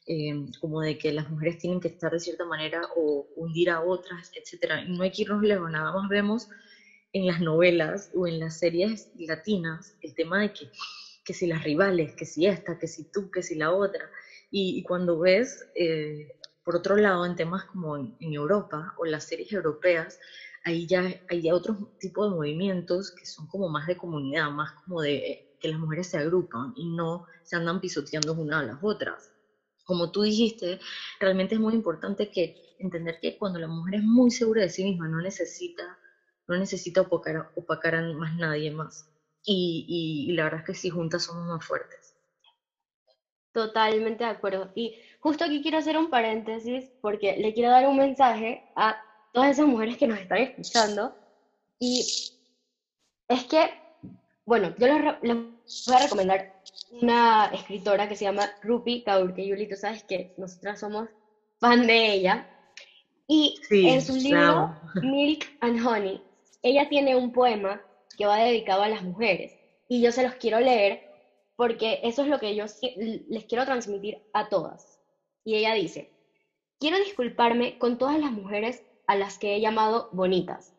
[0.06, 3.82] em, como de que las mujeres tienen que estar de cierta manera o hundir a
[3.82, 4.84] otras, etc.
[4.84, 6.48] Y no hay que irnos lejos, nada más vemos
[7.12, 10.70] en las novelas o en las series latinas el tema de que,
[11.24, 14.10] que si las rivales, que si esta, que si tú, que si la otra.
[14.50, 19.24] Y, cuando ves, eh, por otro lado, en temas como en, en Europa o las
[19.24, 20.18] series europeas,
[20.64, 25.02] ahí ya hay otro tipo de movimientos que son como más de comunidad, más como
[25.02, 29.32] de que las mujeres se agrupan y no se andan pisoteando unas a las otras.
[29.84, 30.78] Como tú dijiste,
[31.20, 34.84] realmente es muy importante que entender que cuando la mujer es muy segura de sí
[34.84, 35.98] misma, no necesita,
[36.48, 39.06] no necesita opacar, opacar a más nadie más.
[39.44, 42.14] Y, y, la verdad es que sí, juntas somos más fuertes.
[43.52, 44.70] Totalmente de acuerdo.
[44.74, 48.98] Y justo aquí quiero hacer un paréntesis porque le quiero dar un mensaje a
[49.34, 51.14] todas esas mujeres que nos están escuchando.
[51.78, 52.00] Y
[53.28, 53.70] es que,
[54.46, 55.36] bueno, yo les,
[55.86, 56.62] voy a recomendar
[57.02, 61.08] una escritora que se llama Rupi Kaur, que Yuli, tú sabes que nosotras somos
[61.58, 62.48] fan de ella.
[63.26, 66.22] Y en su libro Milk and Honey,
[66.62, 67.82] ella tiene un poema
[68.16, 69.52] que va dedicado a las mujeres.
[69.88, 71.10] Y yo se los quiero leer
[71.56, 72.66] porque eso es lo que yo
[73.28, 75.00] les quiero transmitir a todas.
[75.42, 76.12] Y ella dice,
[76.78, 80.74] quiero disculparme con todas las mujeres a las que he llamado bonitas,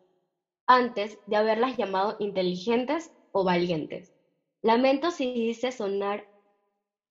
[0.66, 4.12] antes de haberlas llamado inteligentes o valientes.
[4.62, 6.26] Lamento si dice sonar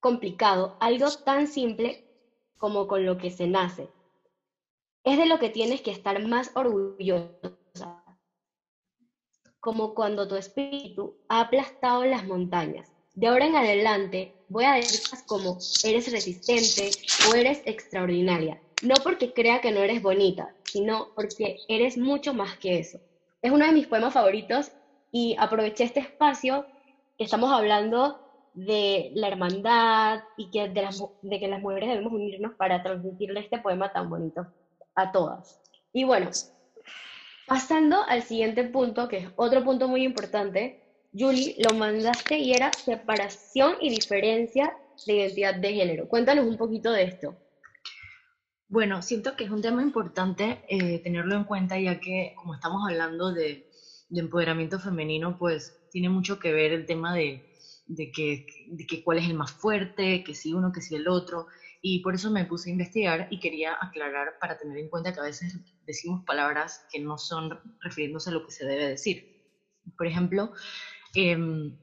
[0.00, 2.04] complicado algo tan simple
[2.58, 3.88] como con lo que se nace.
[5.04, 8.02] Es de lo que tienes que estar más orgullosa,
[9.60, 12.92] como cuando tu espíritu ha aplastado las montañas.
[13.14, 16.90] De ahora en adelante voy a decir como eres resistente
[17.30, 22.58] o eres extraordinaria, no porque crea que no eres bonita, sino porque eres mucho más
[22.58, 23.00] que eso.
[23.40, 24.72] Es uno de mis poemas favoritos
[25.10, 26.66] y aproveché este espacio
[27.16, 28.20] estamos hablando
[28.52, 30.86] de la hermandad y que de,
[31.22, 34.46] de que las mujeres debemos unirnos para transmitirle este poema tan bonito
[34.94, 35.62] a todas.
[35.94, 36.28] Y bueno,
[37.46, 40.82] pasando al siguiente punto, que es otro punto muy importante,
[41.18, 46.06] Julie, lo mandaste y era separación y diferencia de identidad de género.
[46.06, 47.34] Cuéntanos un poquito de esto.
[48.68, 52.82] Bueno, siento que es un tema importante eh, tenerlo en cuenta ya que como estamos
[52.88, 53.64] hablando de,
[54.10, 57.44] empoderamiento femenino, pues tiene mucho que ver el tema de,
[58.12, 58.44] que,
[58.88, 61.46] que cuál es el más fuerte, que si uno, que si el otro.
[61.80, 65.20] Y por eso me puse a investigar y quería aclarar para tener en cuenta que
[65.20, 69.24] a veces decimos palabras que no son refiriéndose a lo que se debe decir.
[69.96, 70.50] Por ejemplo,
[71.14, 71.78] em,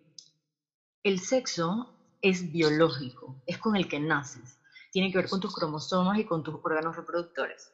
[1.03, 4.59] el sexo es biológico, es con el que naces
[4.93, 7.73] tiene que ver con tus cromosomas y con tus órganos reproductores.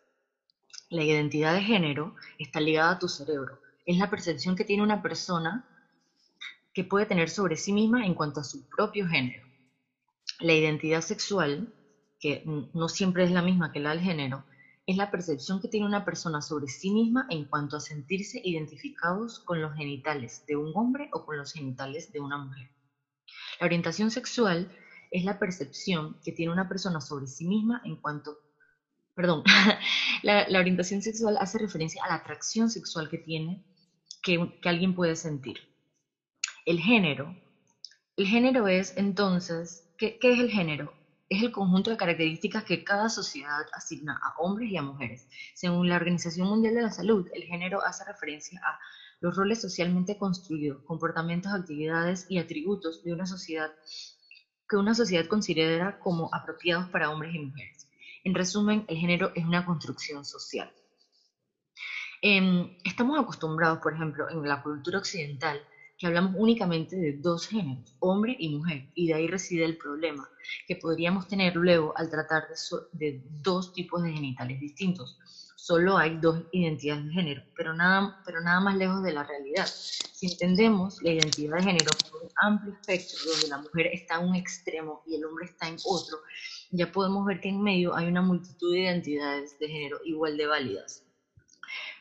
[0.89, 3.59] La identidad de género está ligada a tu cerebro.
[3.85, 5.67] Es la percepción que tiene una persona
[6.73, 9.45] que puede tener sobre sí misma en cuanto a su propio género.
[10.39, 11.73] La identidad sexual,
[12.21, 12.41] que
[12.73, 14.45] no siempre es la misma que la del género,
[14.87, 19.39] es la percepción que tiene una persona sobre sí misma en cuanto a sentirse identificados
[19.39, 22.71] con los genitales de un hombre o con los genitales de una mujer.
[23.59, 24.71] La orientación sexual
[25.11, 28.37] es la percepción que tiene una persona sobre sí misma en cuanto,
[29.15, 29.43] perdón,
[30.23, 33.63] la, orientación sexual hace referencia a la atracción sexual que tiene,
[34.21, 35.57] que, que alguien puede sentir.
[36.65, 37.35] El género,
[38.17, 40.93] el género es entonces, ¿qué, ¿qué, es el género?
[41.29, 45.27] es el conjunto de características que cada sociedad asigna a hombres y a mujeres.
[45.53, 48.79] Según la Organización Mundial de la Salud, el género hace referencia a
[49.19, 53.71] los roles socialmente construidos, comportamientos, actividades y atributos de una sociedad
[54.69, 57.87] que una sociedad considera como apropiados para hombres y mujeres.
[58.23, 60.71] En resumen, el género es una construcción social.
[62.21, 65.59] Em, estamos acostumbrados, por ejemplo, en la cultura occidental,
[65.97, 70.29] que hablamos únicamente de dos géneros, hombre y mujer, y de ahí reside el problema
[70.67, 72.55] que podríamos tener luego al tratar de,
[72.93, 75.17] de dos tipos de genitales distintos.
[75.61, 79.67] Solo hay dos identidades de género, pero nada, pero nada más lejos de la realidad.
[79.67, 84.29] Si entendemos la identidad de género como un amplio espectro donde la mujer está en
[84.29, 86.19] un extremo y el hombre está en otro,
[86.71, 90.47] ya podemos ver que en medio hay una multitud de identidades de género igual de
[90.47, 91.03] válidas.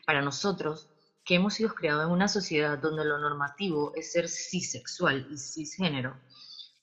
[0.07, 0.89] Para nosotros,
[1.25, 6.17] que hemos sido creados en una sociedad donde lo normativo es ser cisexual y cisgénero,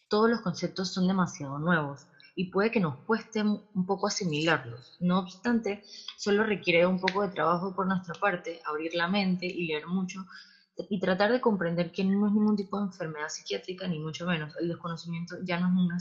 [0.09, 2.05] todos los conceptos son demasiado nuevos
[2.35, 4.97] y puede que nos cueste un poco asimilarlos.
[4.99, 5.81] No obstante,
[6.17, 10.25] solo requiere un poco de trabajo por nuestra parte, abrir la mente y leer mucho
[10.89, 14.53] y tratar de comprender que no es ningún tipo de enfermedad psiquiátrica, ni mucho menos.
[14.59, 15.97] El desconocimiento ya no es una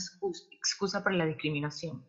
[0.51, 2.03] excusa para la discriminación.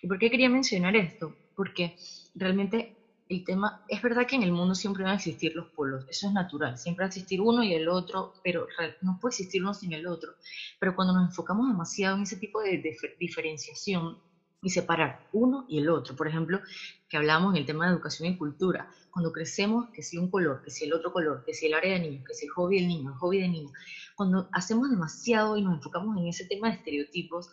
[0.00, 1.34] ¿Y por qué quería mencionar esto?
[1.56, 1.94] Porque
[2.34, 2.92] realmente
[3.28, 6.26] el tema, es verdad que en el mundo siempre van a existir los polos, eso
[6.26, 8.66] es natural, siempre va a existir uno y el otro, pero
[9.00, 10.34] no puede existir uno sin el otro.
[10.78, 12.82] Pero cuando nos enfocamos demasiado en ese tipo de,
[13.18, 14.18] diferenciación
[14.62, 16.60] y separar uno y el otro, por ejemplo,
[17.08, 20.62] que hablamos en el tema de educación y cultura, cuando crecemos, que si un color,
[20.62, 22.78] que si el otro color, que si el área de niños, que si el hobby
[22.78, 23.72] del niño, el hobby de niño,
[24.14, 27.50] cuando hacemos demasiado y nos enfocamos en ese tema de estereotipos,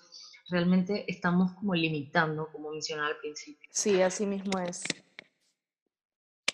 [0.50, 3.70] realmente estamos como limitando, como mencionaba al principio.
[3.72, 4.84] Sí, así mismo es.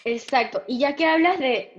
[0.06, 0.64] Exacto.
[0.68, 1.74] Y ya que hablas de,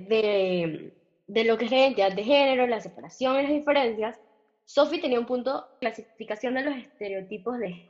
[1.29, 4.21] de, lo que es la identidad de género, la separación y las diferencias,
[4.65, 7.89] Sophie tenía un punto, clasificación de los estereotipos de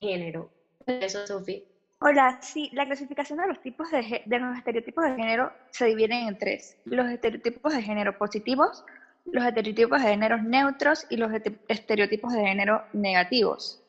[0.00, 0.50] género.
[0.86, 1.64] Eso, Sophie.
[2.00, 6.28] Hola, sí, la clasificación de los tipos de, de los estereotipos de género se dividen
[6.28, 6.76] en tres.
[6.84, 8.84] Los estereotipos de género positivos,
[9.24, 11.32] los estereotipos de género neutros y los
[11.68, 13.82] estereotipos de género negativos.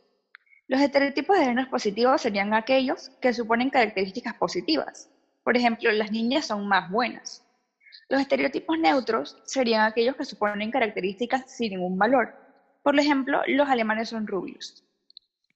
[0.67, 5.09] Los estereotipos de género positivos serían aquellos que suponen características positivas,
[5.43, 7.45] por ejemplo, las niñas son más buenas.
[8.09, 12.35] Los estereotipos neutros serían aquellos que suponen características sin ningún valor.
[12.83, 14.83] Por ejemplo, los alemanes son rubios.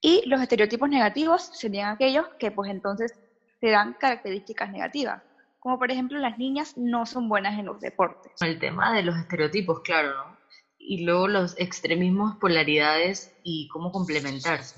[0.02, 3.14] Y los estereotipos negativos serían aquellos que pues entonces
[3.60, 5.24] te dan características negativas,
[5.60, 8.32] como por ejemplo las niñas no son buenas en los deportes.
[8.42, 10.38] El tema de los estereotipos, claro, ¿no?
[10.78, 14.76] Y luego los extremismos, polaridades y cómo complementarse.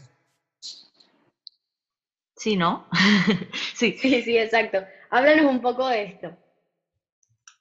[2.38, 2.88] Sí, ¿no?
[3.76, 3.98] sí.
[4.00, 4.86] Sí, sí, exacto.
[5.10, 6.38] Háblanos un poco de esto.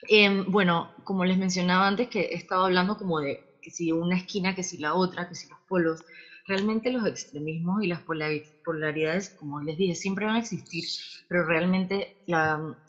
[0.09, 4.17] Em, bueno, como les mencionaba antes, que he estado hablando como de que si una
[4.17, 6.05] esquina, que si la otra, que si los polos.
[6.47, 10.85] Realmente los extremismos y las polaridades, como les dije, siempre van a existir,
[11.27, 12.19] pero realmente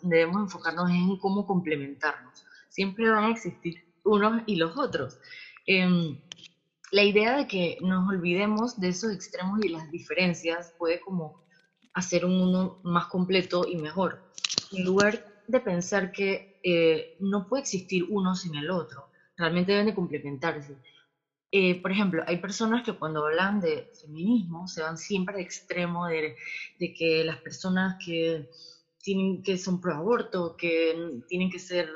[0.04, 2.46] debemos enfocarnos en cómo complementarnos.
[2.70, 5.18] Siempre van a existir unos y los otros.
[5.66, 6.20] Em,
[6.92, 11.42] la idea de que nos olvidemos de esos extremos y las diferencias puede como
[11.98, 14.20] hacer un mundo más completo y mejor
[14.72, 19.88] en lugar de pensar que eh, no puede existir uno sin el otro, realmente deben
[19.88, 20.78] de complementarse.
[21.52, 26.06] Eh, por ejemplo, hay personas que cuando hablan de feminismo se van siempre al extremo
[26.06, 26.36] de,
[26.78, 28.48] de, que las personas que,
[29.02, 31.90] tienen, que son pro aborto, que tienen que ser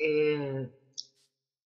[0.00, 0.68] eh,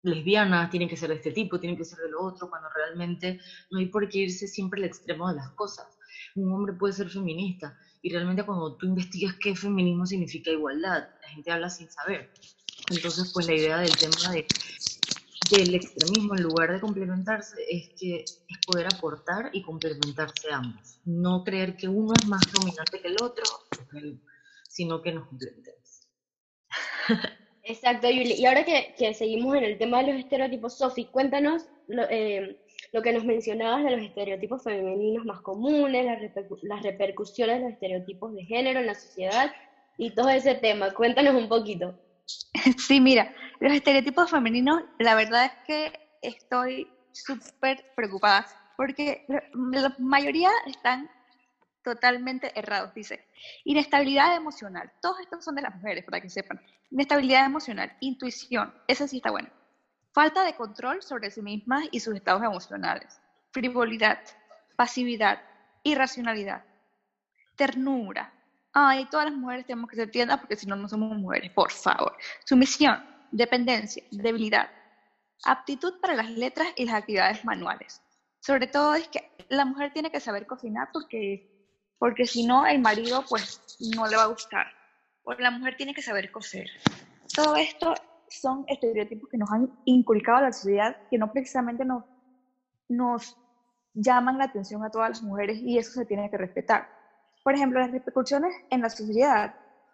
[0.03, 3.39] lesbianas, tienen que ser de este tipo, tienen que ser de lo otro, cuando realmente
[3.71, 5.87] no hay por qué irse siempre al extremo de las cosas.
[6.35, 11.29] Un hombre puede ser feminista, y realmente cuando tú investigas qué feminismo significa igualdad, la
[11.29, 12.31] gente habla sin saber.
[12.89, 14.45] Entonces, pues la idea del tema de,
[15.51, 20.99] del extremismo, en lugar de complementarse, es que es poder aportar y complementarse ambos.
[21.05, 23.43] No creer que uno es más dominante que el otro,
[24.67, 26.01] sino que nos complementemos.
[27.63, 28.33] Exacto, Yuli.
[28.33, 31.63] Y ahora que, que, seguimos en el tema de los estereotipos, Sofi, cuéntanos
[32.09, 32.59] eh,
[32.93, 38.35] lo que nos mencionabas de los estereotipos femeninos más comunes, las, repercusiones de los estereotipos
[38.35, 39.51] de género en la sociedad
[39.97, 40.93] y todo ese tema.
[40.93, 41.99] Cuéntanos un poquito.
[42.77, 48.45] Sí, mira, los estereotipos femeninos, la verdad es que estoy súper preocupada
[48.77, 51.09] porque la mayoría están
[51.83, 52.93] totalmente errados.
[52.93, 53.25] Dice,
[53.65, 54.91] inestabilidad emocional.
[55.01, 56.61] Todos estos son de las mujeres, para que sepan.
[56.91, 59.51] Inestabilidad emocional, intuición, esa sí está buena
[60.13, 63.19] falta de control sobre sí mismas y sus estados emocionales,
[63.51, 64.19] frivolidad,
[64.75, 65.41] pasividad,
[65.83, 66.63] irracionalidad,
[67.55, 68.31] ternura.
[68.71, 71.71] Ay, todas las mujeres tenemos que ser tiernas porque si no, no somos mujeres, por
[71.71, 72.15] favor.
[72.45, 74.69] Sumisión, dependencia, debilidad,
[75.45, 78.01] aptitud para las letras y las actividades manuales,
[78.39, 81.49] sobre todo es que la mujer tiene que saber cocinar porque,
[81.97, 83.61] porque si no el marido pues
[83.95, 84.67] no le va a gustar.
[85.23, 86.69] O la mujer tiene que saber coser.
[87.33, 87.93] Todo esto
[88.39, 92.03] son estereotipos que nos han inculcado a la sociedad que no precisamente nos,
[92.89, 93.37] nos
[93.93, 96.87] llaman la atención a todas las mujeres y eso se tiene que respetar.
[97.43, 99.53] Por ejemplo, las repercusiones en la sociedad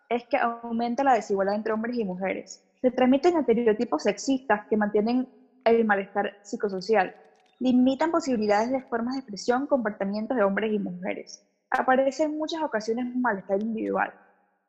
[0.10, 2.64] es que aumenta la desigualdad entre hombres y mujeres.
[2.82, 5.28] Se transmiten estereotipos sexistas que mantienen
[5.66, 7.14] el malestar psicosocial.
[7.60, 11.44] Limitan posibilidades de formas de expresión, comportamientos de hombres y mujeres.
[11.70, 14.14] Aparece en muchas ocasiones un malestar individual.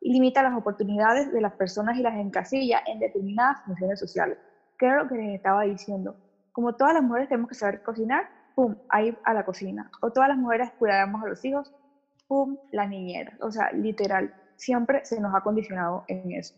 [0.01, 4.39] Y limita las oportunidades de las personas y las encasilla en determinadas funciones sociales.
[4.79, 6.17] ¿Qué era lo que les estaba diciendo?
[6.53, 9.91] Como todas las mujeres tenemos que saber cocinar, pum, ahí a la cocina.
[10.01, 11.73] O todas las mujeres cuidamos a los hijos,
[12.27, 13.37] pum, la niñera.
[13.41, 16.55] O sea, literal, siempre se nos ha condicionado en eso.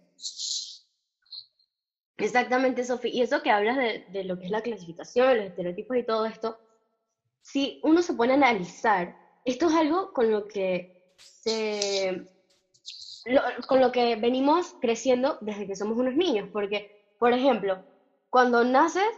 [2.17, 3.09] Exactamente, Sofi.
[3.09, 6.27] Y eso que hablas de, de, lo que es la clasificación, los estereotipos y todo
[6.27, 6.59] esto,
[7.41, 12.29] si uno se pone a analizar, esto es algo con lo que se,
[13.67, 17.85] con lo que venimos creciendo desde que somos unos niños, porque, por ejemplo,
[18.31, 19.09] cuando naces,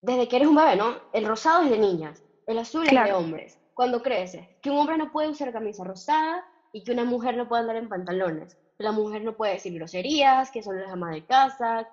[0.00, 0.96] desde que eres un bebé, ¿no?
[1.12, 3.58] El rosado es de niñas, el azul es de hombres.
[3.74, 7.48] Cuando creces, que un hombre no puede usar camisa rosada y que una mujer no
[7.48, 11.24] puede andar en pantalones la mujer no puede decir groserías, que solo es ama de
[11.24, 11.88] casa,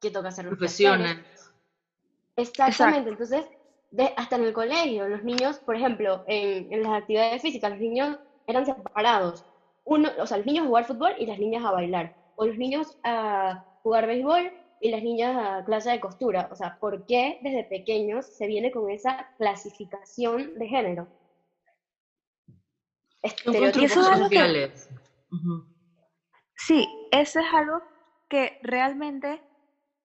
[0.00, 1.18] que toca hacer profesiones.
[2.36, 3.44] Exactamente, entonces,
[4.16, 8.66] hasta en el colegio, los niños, por ejemplo, en, las actividades físicas, los niños eran
[8.66, 9.44] separados.
[9.88, 12.14] Uno, o sea, los niños a jugar fútbol y las niñas a bailar.
[12.36, 16.48] O los niños a jugar béisbol y las niñas a clase de costura.
[16.52, 21.08] O sea, ¿por qué desde pequeños se viene con esa clasificación de género?
[23.22, 24.90] Estereotipos sociales.
[26.54, 27.80] Sí, eso es algo
[28.28, 29.40] que realmente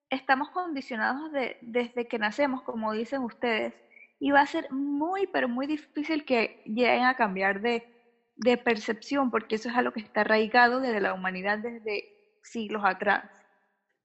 [0.08, 1.30] estamos condicionados
[1.60, 3.74] desde que nacemos, como dicen ustedes,
[4.18, 7.93] y va a ser muy, pero muy difícil que lleguen a cambiar de,
[8.36, 12.04] de percepción, porque eso es algo que está arraigado desde la humanidad desde
[12.42, 13.22] siglos atrás.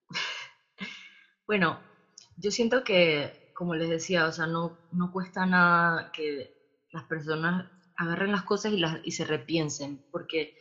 [1.48, 1.80] Bueno,
[2.38, 6.54] yo siento que, como les decía, o sea, no, no cuesta nada que
[6.92, 7.66] las personas
[7.96, 10.54] agarren las cosas y, las, y se repiensen, porque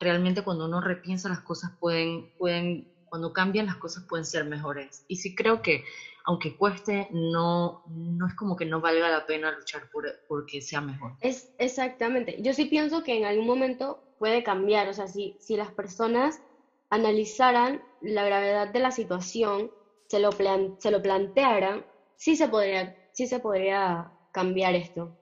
[0.00, 5.04] realmente cuando uno repiensa las cosas pueden, pueden, cuando cambian las cosas pueden ser mejores.
[5.06, 5.84] Y sí creo que
[6.26, 10.80] aunque cueste, no, no es como que no valga la pena luchar por, porque sea
[10.80, 11.12] mejor.
[11.20, 12.36] Es exactamente.
[12.42, 14.88] Yo sí pienso que en algún momento puede cambiar.
[14.88, 16.42] O sea, si, si las personas
[16.90, 19.70] analizaran la gravedad de la situación,
[20.08, 21.84] se lo, se lo plantearan,
[22.16, 25.14] sí se podría, sí se podría cambiar esto.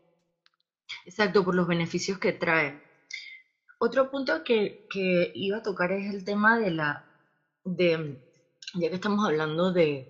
[1.05, 2.81] Exacto, por los beneficios que trae.
[3.79, 4.81] Otro punto que,
[5.35, 7.05] iba a tocar es el tema de la,
[7.63, 8.19] de,
[8.73, 10.09] ya que estamos hablando de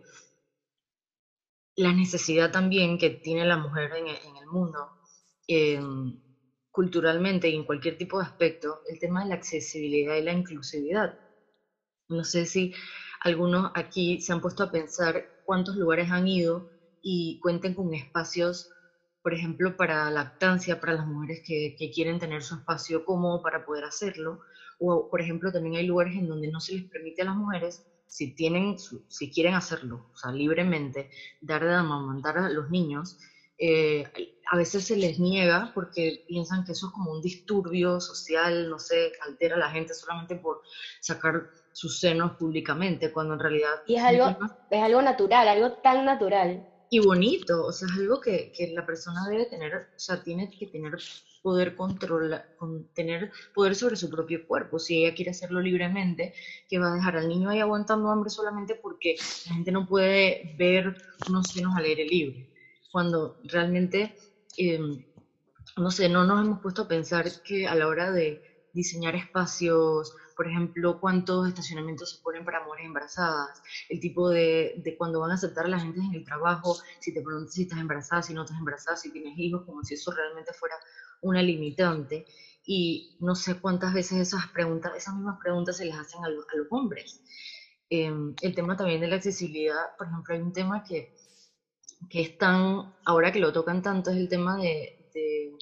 [1.76, 4.92] la necesidad también que tiene la mujer en, el mundo,
[6.70, 11.14] culturalmente y en cualquier tipo de aspecto, el tema de la accesibilidad y la inclusividad.
[12.08, 12.72] No sé si
[13.20, 16.66] algunos aquí se han puesto a pensar cuántos lugares han ido
[17.00, 18.68] y cuenten con espacios
[19.24, 23.84] por ejemplo, para lactancia, para las mujeres que, quieren tener su espacio cómodo para poder
[23.84, 24.38] hacerlo,
[24.78, 27.82] o por ejemplo también hay lugares en donde no se les permite a las mujeres,
[28.06, 28.76] si, tienen,
[29.08, 33.18] si quieren hacerlo, o sea, libremente, dar de amamantar a los niños,
[33.58, 34.04] eh,
[34.50, 38.78] a veces se les niega porque piensan que eso es como un disturbio social, no
[38.78, 40.62] sé, altera a la gente solamente por
[41.00, 43.82] sacar sus senos públicamente, cuando en realidad...
[43.86, 44.36] Y es algo,
[44.70, 48.86] es algo natural, algo tan natural y bonito, o sea, es algo que, que, la
[48.86, 50.98] persona debe tener, o sea, tiene que tener
[51.42, 52.56] poder controlar,
[52.94, 56.32] tener poder sobre su propio cuerpo, si ella quiere hacerlo libremente,
[56.68, 59.16] que va a dejar al niño ahí aguantando hambre solamente porque
[59.46, 60.96] la gente no puede ver
[61.28, 62.50] unos senos al aire libre,
[62.90, 64.16] cuando realmente,
[64.56, 65.04] em,
[65.76, 70.16] no sé, no nos hemos puesto a pensar que a la hora de diseñar espacios,
[70.36, 75.30] por ejemplo, cuántos estacionamientos se ponen para mujeres embarazadas, el tipo de, de cuando van
[75.30, 78.34] a aceptar a la gente en el trabajo, si te preguntan si estás embarazada, si
[78.34, 80.74] no estás embarazada, si tienes hijos, como si eso realmente fuera
[81.20, 82.26] una limitante.
[82.66, 86.44] Y no sé cuántas veces esas preguntas, esas mismas preguntas se les hacen a los,
[86.52, 87.20] a los hombres.
[87.90, 91.14] Em, el tema también de la accesibilidad, por ejemplo, hay un tema que,
[92.08, 95.52] que es tan, ahora que lo tocan tanto, es el tema de, de,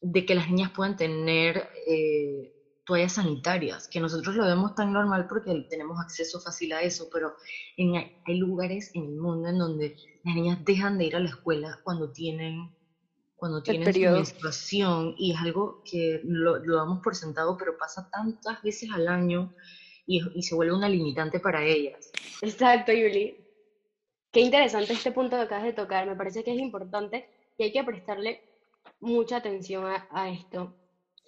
[0.00, 2.53] de que las niñas puedan tener eh,
[2.84, 7.34] toallas sanitarias, que nosotros lo vemos tan normal porque tenemos acceso fácil a eso, pero
[7.76, 11.28] en, hay lugares en el mundo en donde las niñas dejan de ir a la
[11.28, 12.70] escuela cuando tienen
[13.36, 18.08] cuando tienen su menstruación y es algo que lo, lo, damos por sentado, pero pasa
[18.10, 19.52] tantas veces al año
[20.06, 22.10] y, y se vuelve una limitante para ellas.
[22.40, 23.36] Exacto, Yuli.
[24.30, 26.06] qué interesante este punto que acabas de tocar.
[26.06, 27.28] Me parece que es importante
[27.58, 28.40] y hay que prestarle
[29.00, 30.74] mucha atención a, a esto.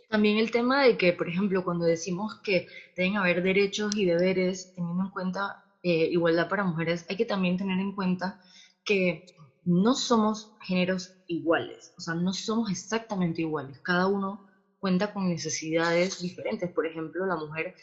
[0.09, 4.73] También el tema de que, por ejemplo, cuando decimos que deben haber derechos y deberes,
[4.75, 8.41] teniendo en cuenta eh, igualdad para mujeres, hay que también tener en cuenta
[8.85, 9.27] que
[9.65, 13.81] no somos géneros iguales, o sea, no somos exactamente iguales.
[13.81, 14.47] Cada uno
[14.79, 16.71] cuenta con necesidades diferentes.
[16.71, 17.75] Por ejemplo, la mujer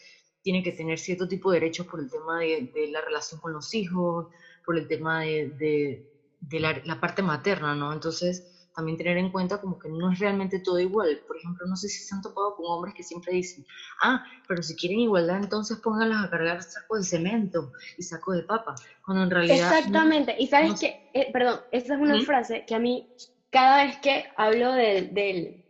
[0.41, 3.73] tiene que tener cierto tipo de derechos por el tema de, la relación con los
[3.73, 4.27] hijos,
[4.65, 6.05] por el tema de,
[6.51, 7.91] la, parte materna, ¿no?
[7.91, 11.21] Entonces, también tener en cuenta como que no es realmente todo igual.
[11.27, 13.65] Por ejemplo, no sé si se han topado con hombres que siempre dicen,
[14.01, 18.43] ah, pero si quieren igualdad, entonces pónganlas a cargar saco de cemento y saco de
[18.43, 19.73] papa, cuando en realidad...
[19.77, 22.21] Exactamente, y sabes que, eh, perdón, esa es una ¿Mm?
[22.21, 23.05] frase que a mí,
[23.49, 25.63] cada vez que hablo de, del,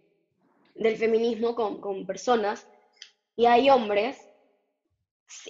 [0.76, 2.68] del feminismo con, con personas
[3.36, 4.18] y hay hombres,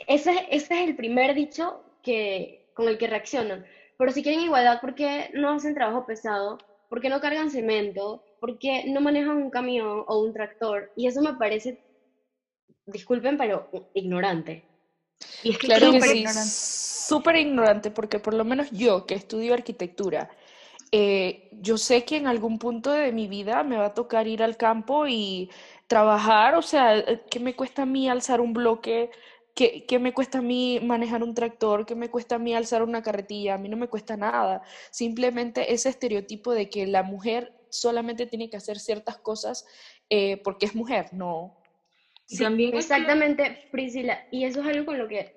[0.07, 3.65] ese, ese es el primer dicho que, con el que reaccionan.
[3.97, 6.57] Pero si quieren igualdad, ¿por qué no hacen trabajo pesado?
[6.93, 8.23] ¿Por qué no cargan cemento?
[8.39, 10.91] ¿Por qué no manejan un camión o un tractor?
[10.95, 11.79] Y eso me parece,
[12.85, 14.63] disculpen, pero ignorante.
[15.41, 16.23] Y es que claro que sí,
[17.07, 20.29] súper ignorante, porque por lo menos yo, que estudio arquitectura,
[20.91, 24.43] eh, yo sé que en algún punto de mi vida me va a tocar ir
[24.43, 25.49] al campo y
[25.87, 29.09] trabajar, o sea, eh, ¿qué me cuesta a mí alzar un bloque?
[29.55, 31.85] ¿Qué, ¿Qué, me cuesta a mí manejar un tractor?
[31.85, 33.53] ¿Qué me cuesta a mí alzar una carretilla?
[33.53, 34.61] A mí no me cuesta nada.
[34.91, 39.65] Simplemente ese estereotipo de que la mujer solamente tiene que hacer ciertas cosas
[40.09, 41.53] eh, porque es mujer, no.
[42.25, 44.23] Sí, También exactamente, Priscila.
[44.31, 45.35] Y eso es algo con lo que,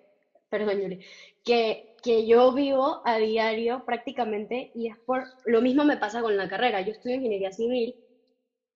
[0.48, 1.04] perdón, Yuri,
[1.44, 6.36] que, que yo vivo a diario prácticamente y es por, lo mismo me pasa con
[6.36, 6.80] la carrera.
[6.80, 7.96] Yo estudio ingeniería civil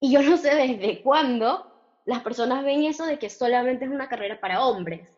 [0.01, 1.65] y yo no sé desde cuándo
[2.05, 5.09] las personas ven eso de que solamente es una carrera para hombres.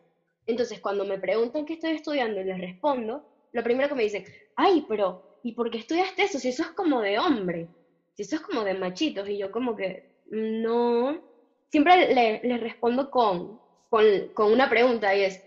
[0.45, 4.23] Entonces, cuando me preguntan qué estoy estudiando y les respondo, lo primero que me dicen,
[4.55, 6.39] ay, pero, ¿y por qué estudiaste eso?
[6.39, 7.67] Si eso es como de hombre,
[8.13, 11.21] si eso es como de machitos, y yo como que, no,
[11.69, 15.39] siempre les le respondo con, con, con, una pregunta y es,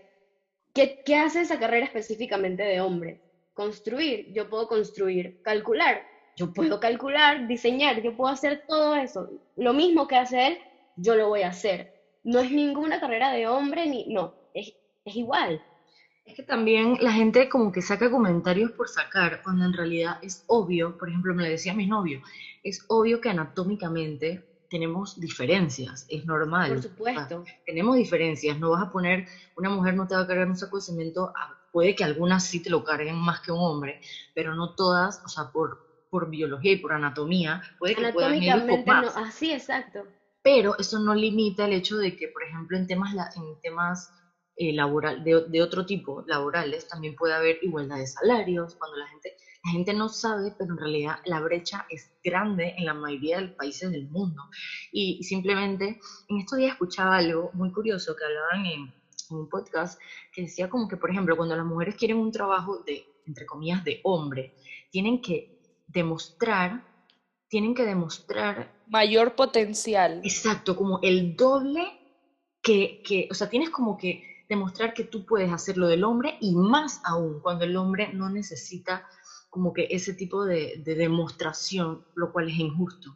[0.73, 3.19] ¿qué, ¿qué hace esa carrera específicamente de hombre?
[3.53, 6.03] Construir, yo puedo construir, calcular,
[6.37, 9.27] yo puedo calcular, diseñar, yo puedo hacer todo eso.
[9.55, 10.57] Lo mismo que hace él,
[10.95, 11.91] yo lo voy a hacer.
[12.23, 14.71] No es ninguna carrera de hombre, ni, no, es
[15.07, 15.61] es igual.
[16.25, 20.43] Es que también la gente como que saca comentarios por sacar, cuando en realidad es
[20.45, 22.19] obvio, por ejemplo, me lo decía mi novio,
[22.63, 26.69] es obvio que anatómicamente tenemos diferencias, es normal.
[26.69, 27.45] Por supuesto.
[27.65, 29.23] tenemos diferencias, no vas a poner,
[29.55, 31.31] una mujer no te va a cargar un saco de cemento,
[31.71, 34.01] puede que algunas sí te lo carguen más que un hombre,
[34.33, 35.79] pero no todas, o sea, por,
[36.09, 39.15] por biología y por anatomía, puede que puedan ir un poco más.
[39.15, 40.05] No, así, exacto.
[40.41, 44.11] Pero eso no limita el hecho de que, por ejemplo, en temas, en temas
[44.59, 49.05] eh, laboral, de, de, otro tipo, laborales, también puede haber igualdad de salarios, cuando la
[49.05, 53.37] gente, la gente no sabe, pero en realidad la brecha es grande en la mayoría
[53.37, 54.41] de los países del mundo.
[54.91, 58.93] Y, simplemente, en estos días escuchaba algo muy curioso que hablaban en,
[59.29, 60.01] en un podcast,
[60.33, 63.83] que decía como que, por ejemplo, cuando las mujeres quieren un trabajo de, entre comillas,
[63.83, 64.55] de hombre,
[64.89, 66.83] tienen que demostrar,
[67.47, 68.73] tienen que demostrar...
[68.87, 70.19] Mayor potencial.
[70.23, 71.83] Exacto, como el doble
[72.63, 76.37] que, que, o sea, tienes como que demostrar que tú puedes hacer lo del hombre
[76.39, 79.07] y más aún cuando el hombre no necesita
[79.49, 83.15] como que ese tipo de, de demostración, lo cual es injusto.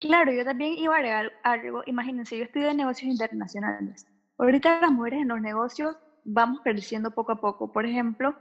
[0.00, 1.82] Claro, yo también iba a agregar algo.
[1.86, 4.06] Imagínense, yo estudio negocios internacionales.
[4.36, 7.72] Ahorita las mujeres en los negocios vamos creciendo poco a poco.
[7.72, 8.34] Por ejemplo,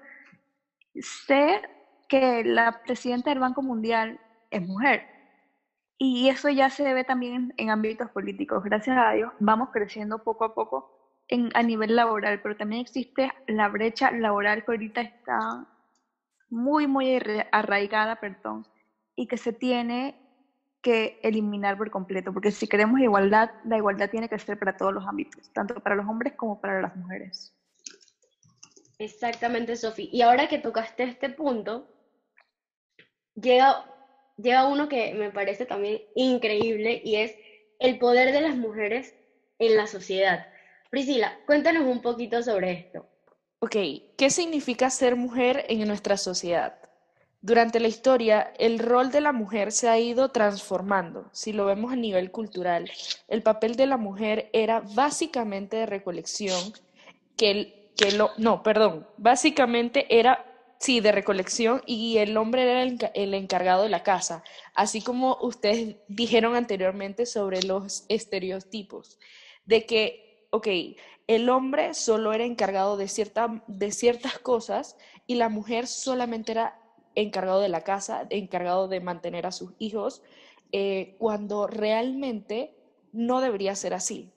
[0.95, 1.61] sé
[2.09, 4.19] que la presidenta del Banco Mundial
[4.49, 5.05] es mujer.
[5.97, 8.63] Y eso ya se ve también en ámbitos políticos.
[8.63, 11.00] Gracias a Dios, vamos creciendo poco a poco
[11.53, 15.65] a nivel laboral, pero también existe la brecha laboral que ahorita está
[16.49, 18.67] muy, muy arraigada, perdón,
[19.15, 20.15] y que se tiene
[20.81, 24.93] que eliminar por completo, porque si queremos igualdad, la igualdad tiene que ser para todos
[24.93, 27.55] los ámbitos, tanto para los hombres como para las mujeres.
[28.97, 30.09] Exactamente, Sofi.
[30.11, 31.87] Y ahora que tocaste este punto,
[33.35, 33.85] llega,
[34.37, 37.35] llega uno que me parece también increíble y es
[37.79, 39.15] el poder de las mujeres
[39.59, 40.50] en la sociedad.
[40.91, 43.07] Priscila, cuéntanos un poquito sobre esto.
[43.59, 43.77] Ok,
[44.17, 46.75] ¿qué significa ser mujer en nuestra sociedad?
[47.39, 51.29] Durante la historia, el rol de la mujer se ha ido transformando.
[51.31, 52.91] Si lo vemos a nivel cultural,
[53.29, 56.73] el papel de la mujer era básicamente de recolección,
[57.37, 60.45] que, el, que lo, no, perdón, básicamente era,
[60.77, 64.43] sí, de recolección y el hombre era el, el encargado de la casa,
[64.75, 69.17] así como ustedes dijeron anteriormente sobre los estereotipos,
[69.65, 70.67] de que ok,
[71.27, 74.97] el hombre solo era encargado de, cierta, de ciertas cosas
[75.27, 76.79] y la mujer solamente era
[77.15, 80.21] encargado de la casa, encargado de mantener a sus hijos,
[80.71, 82.75] eh, cuando realmente
[83.11, 84.31] no debería ser así.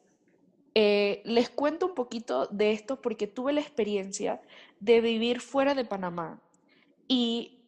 [0.75, 4.41] Eh, les cuento un poquito de esto porque tuve la experiencia
[4.81, 6.43] de vivir fuera de Panamá
[7.07, 7.61] y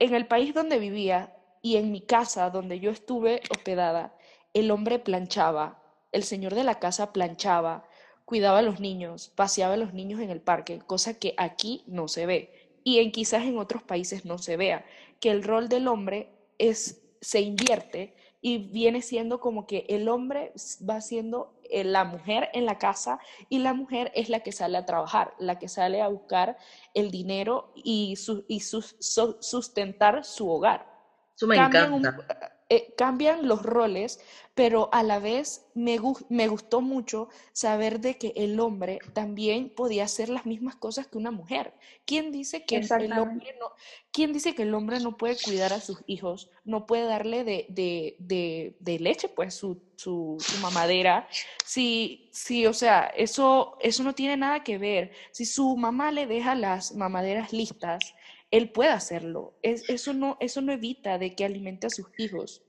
[0.00, 4.16] en el país donde vivía y en mi casa donde yo estuve hospedada,
[4.52, 5.83] el hombre planchaba,
[6.14, 7.84] el señor de la casa planchaba,
[8.24, 12.08] cuidaba a los niños, paseaba a los niños en el parque, cosa que aquí no
[12.08, 14.84] se ve y en quizás en otros países no se vea,
[15.18, 20.52] que el rol del hombre es se invierte y viene siendo como que el hombre
[20.88, 24.76] va siendo eh, la mujer en la casa y la mujer es la que sale
[24.76, 26.58] a trabajar, la que sale a buscar
[26.92, 28.14] el dinero y,
[28.48, 30.86] y sustentar su hogar.
[31.34, 32.53] Eso me encanta.
[32.70, 34.20] Eh, cambian los roles,
[34.54, 35.98] pero a la vez me,
[36.30, 41.18] me gustó mucho saber de que el hombre también podía hacer las mismas cosas que
[41.18, 41.74] una mujer.
[42.06, 43.72] ¿Quién dice que el hombre no,
[44.12, 47.66] ¿quién dice que el hombre no puede cuidar a sus hijos, no puede darle de,
[47.68, 51.28] de, de, de leche, pues su, su, su, mamadera?
[51.66, 55.10] Si, si, o sea, eso, eso no tiene nada que ver.
[55.32, 58.13] Si su mamá le deja las mamaderas listas,
[58.54, 59.54] él puede hacerlo.
[59.62, 62.62] Es, eso, no, eso no evita de que alimente a sus hijos.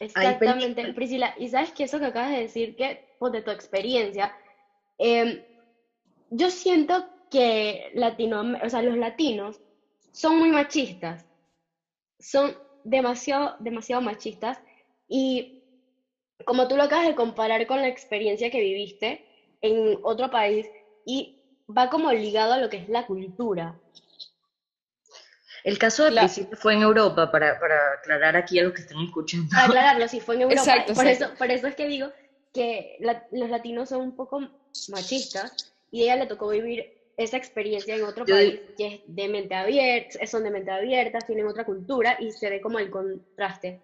[0.00, 1.34] Exactamente, Priscila.
[1.38, 4.34] Y sabes que eso que acabas de decir, que pues, de tu experiencia,
[4.96, 5.42] em,
[6.30, 9.60] yo siento que Latino, o sea, los latinos
[10.12, 11.26] son muy machistas,
[12.18, 14.58] son demasiado, demasiado machistas
[15.08, 15.62] y
[16.46, 19.26] como tú lo acabas de comparar con la experiencia que viviste
[19.60, 20.66] en otro país
[21.04, 21.36] y
[21.68, 23.78] va como ligado a lo que es la cultura.
[25.64, 26.28] El caso de la...
[26.28, 29.48] fue en Europa, para, para, aclarar aquí a los que están escuchando.
[29.50, 30.60] Para aclararlo, sí, fue en Europa.
[30.60, 32.12] Exacto, por, Eso, por eso es que digo
[32.52, 32.98] que
[33.32, 34.40] los latinos son un poco
[34.88, 39.28] machistas y a ella le tocó vivir esa experiencia en otro país que es de
[39.28, 43.80] mente abierta, son de mente abierta, tienen otra cultura y se ve como el contraste.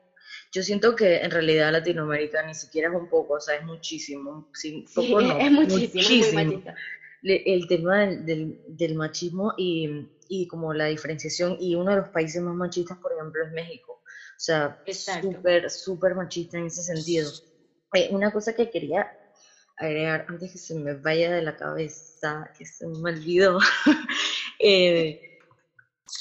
[0.52, 4.48] Yo siento que en realidad Latinoamérica ni siquiera es un poco, o sea, es muchísimo.
[4.54, 6.32] Sí, poco no, es muchísimo, muchísimo.
[6.32, 6.74] Muy machista.
[7.22, 10.06] El tema del, del, del machismo y
[10.42, 13.92] y como la diferenciación, y uno de los países más machistas, por ejemplo, es México.
[13.92, 14.76] O sea,
[15.20, 17.30] súper, súper machista en ese sentido.
[17.94, 19.06] Eh, una cosa que quería
[19.76, 23.58] agregar antes que se me vaya de la cabeza, que se me olvidó.
[24.58, 25.20] eh,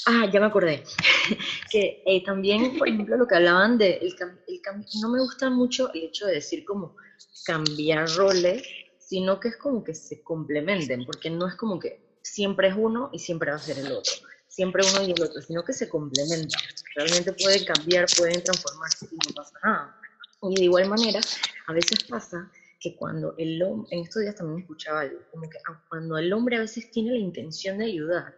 [0.06, 0.84] ah, ya me acordé.
[1.70, 4.14] que eh, también, por ejemplo, lo que hablaban de el,
[4.46, 4.60] el
[5.02, 6.94] no me gusta mucho el hecho de decir como
[7.44, 8.62] cambiar roles,
[8.96, 13.10] sino que es como que se complementen, porque no es como que siempre es uno
[13.12, 14.12] y siempre va a ser el otro.
[14.48, 16.60] Siempre uno y el otro, sino que se complementan.
[16.96, 20.00] Realmente pueden cambiar, pueden transformarse y no pasa nada.
[20.42, 21.20] Y de igual manera,
[21.66, 22.50] a veces pasa
[22.80, 26.32] que cuando el hombre, en estos días también escuchaba algo, como que ah, cuando el
[26.32, 28.34] hombre a veces tiene la intención de ayudar,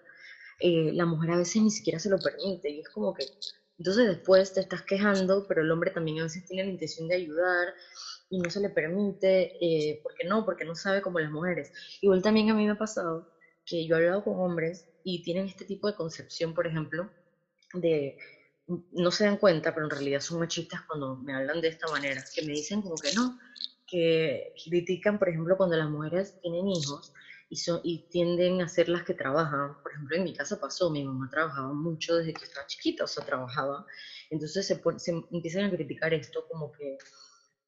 [0.61, 3.24] eh, la mujer a veces ni siquiera se lo permite y es como que,
[3.78, 7.16] entonces después te estás quejando, pero el hombre también a veces tiene la intención de
[7.16, 7.74] ayudar
[8.30, 11.72] y no se le permite, eh, porque no, porque no sabe como las mujeres.
[12.01, 13.36] Igual también a mí me ha pasado
[13.67, 17.11] que yo he hablado con hombres y tienen este tipo de concepción, por ejemplo,
[17.75, 18.17] de
[18.91, 22.23] no se dan cuenta, pero en realidad son machistas cuando me hablan de esta manera,
[22.35, 23.37] que me dicen como que no,
[23.87, 27.12] que critican, por ejemplo, cuando las mujeres tienen hijos
[27.49, 29.77] y, son, y tienden a ser las que trabajan.
[29.83, 33.07] Por ejemplo, en mi casa pasó, mi mamá trabajaba mucho desde que estaba chiquita, o
[33.07, 33.85] sea, trabajaba.
[34.31, 36.97] Entonces se, se empiezan a criticar esto como que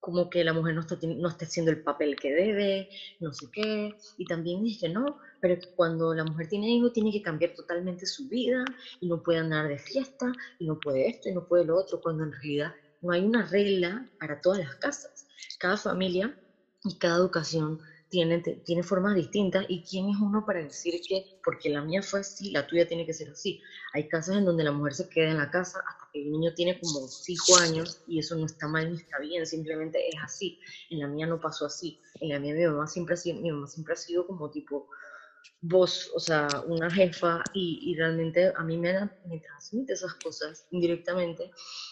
[0.00, 2.88] como que la mujer no está, no está haciendo el papel que debe,
[3.20, 7.22] no sé qué, y también dije, no, pero cuando la mujer tiene hijos tiene que
[7.22, 8.64] cambiar totalmente su vida
[9.00, 12.00] y no puede andar de fiesta y no puede esto y no puede lo otro,
[12.00, 15.26] cuando en realidad no hay una regla para todas las casas.
[15.58, 16.34] Cada familia
[16.84, 21.68] y cada educación tiene, tiene formas distintas y quién es uno para decir que porque
[21.68, 23.60] la mía fue así, la tuya tiene que ser así.
[23.92, 26.54] Hay casas en donde la mujer se queda en la casa hasta que el niño
[26.54, 30.58] tiene como 5 años y eso no está mal ni está bien, simplemente es así.
[30.90, 32.00] En la mía no pasó así.
[32.20, 34.88] En la mía mi mamá siempre ha sido, mi mamá siempre ha sido como tipo
[35.60, 38.92] voz, o sea, una jefa y, y realmente a mí me,
[39.26, 41.50] me transmite esas cosas indirectamente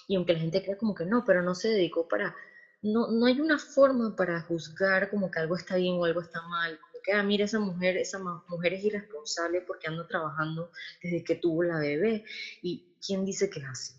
[0.08, 2.34] y aunque la gente crea como que no, pero no se dedicó para
[2.82, 6.42] no, no hay una forma para juzgar como que algo está bien o algo está
[6.42, 6.78] mal.
[6.78, 10.70] Como que, ah, mira, esa mujer, esa mujer es irresponsable porque anda trabajando
[11.02, 12.24] desde que tuvo la bebé.
[12.62, 13.94] ¿Y quién dice que es así?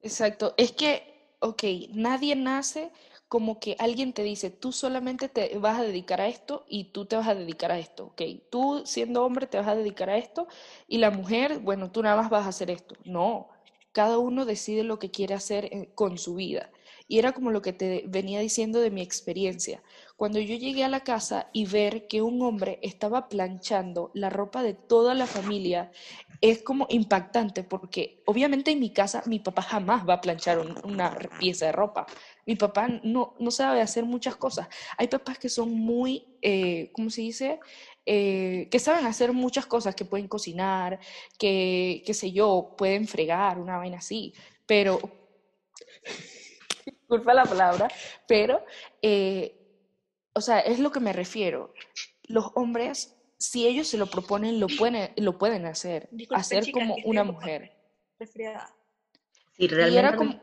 [0.00, 0.54] Exacto.
[0.56, 1.62] Es que, ok,
[1.92, 2.92] nadie nace
[3.28, 7.06] como que alguien te dice, tú solamente te vas a dedicar a esto y tú
[7.06, 8.22] te vas a dedicar a esto, ¿ok?
[8.50, 10.46] Tú siendo hombre te vas a dedicar a esto
[10.86, 12.94] y la mujer, bueno, tú nada más vas a hacer esto.
[13.04, 13.48] No,
[13.92, 16.70] cada uno decide lo que quiere hacer eh, con su vida.
[17.08, 19.82] Y era como lo que te venía diciendo de mi experiencia.
[20.16, 24.62] cuando yo llegué a la casa y ver que un hombre estaba planchando la ropa
[24.62, 25.90] de toda la familia
[26.40, 31.16] es como impactante porque obviamente en mi casa mi papá jamás va a planchar una
[31.38, 32.06] pieza de ropa.
[32.46, 34.68] Mi papá no, no sabe hacer muchas cosas.
[34.96, 37.60] Hay papás que son muy, eh, ¿cómo se dice?
[38.04, 41.00] Eh, que saben hacer muchas cosas, que pueden cocinar,
[41.38, 44.32] que, qué sé yo, pueden fregar, una vaina así,
[44.64, 45.00] pero,
[47.08, 47.88] disculpa la palabra,
[48.26, 48.64] pero,
[49.00, 49.54] eh,
[50.34, 51.72] o sea, es lo que me refiero.
[52.28, 56.08] Los hombres si ellos se lo proponen, lo pueden, lo pueden hacer.
[56.30, 57.72] hacer como una mujer.
[59.56, 60.16] Sí, realmente.
[60.16, 60.40] Como...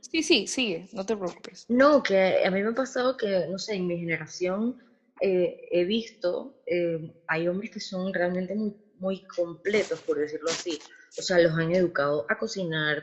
[0.00, 1.66] Sí, sí, sigue, no te preocupes.
[1.68, 4.80] No, que a mí me ha pasado que, no sé, en mi generación
[5.20, 10.78] eh, he visto, eh, hay hombres que son realmente muy, muy completos, por decirlo así.
[11.18, 13.02] O sea, los han educado a cocinar,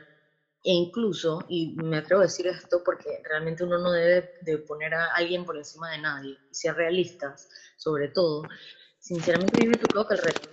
[0.64, 4.93] e incluso, y me atrevo a decir esto porque realmente uno no debe de poner
[4.93, 8.43] a alguien por encima de nadie, y ser realistas, sobre todo.
[8.99, 10.51] Sinceramente mí me tocó que alrededor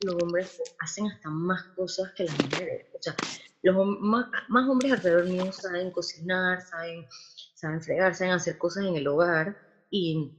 [0.00, 2.86] los hombres hacen hasta más cosas que las mujeres.
[2.94, 3.16] O sea,
[3.62, 4.28] los más,
[4.68, 7.06] hombres alrededor mío saben cocinar, saben,
[7.54, 9.56] saben fregar, saben hacer cosas en el hogar,
[9.90, 10.30] y,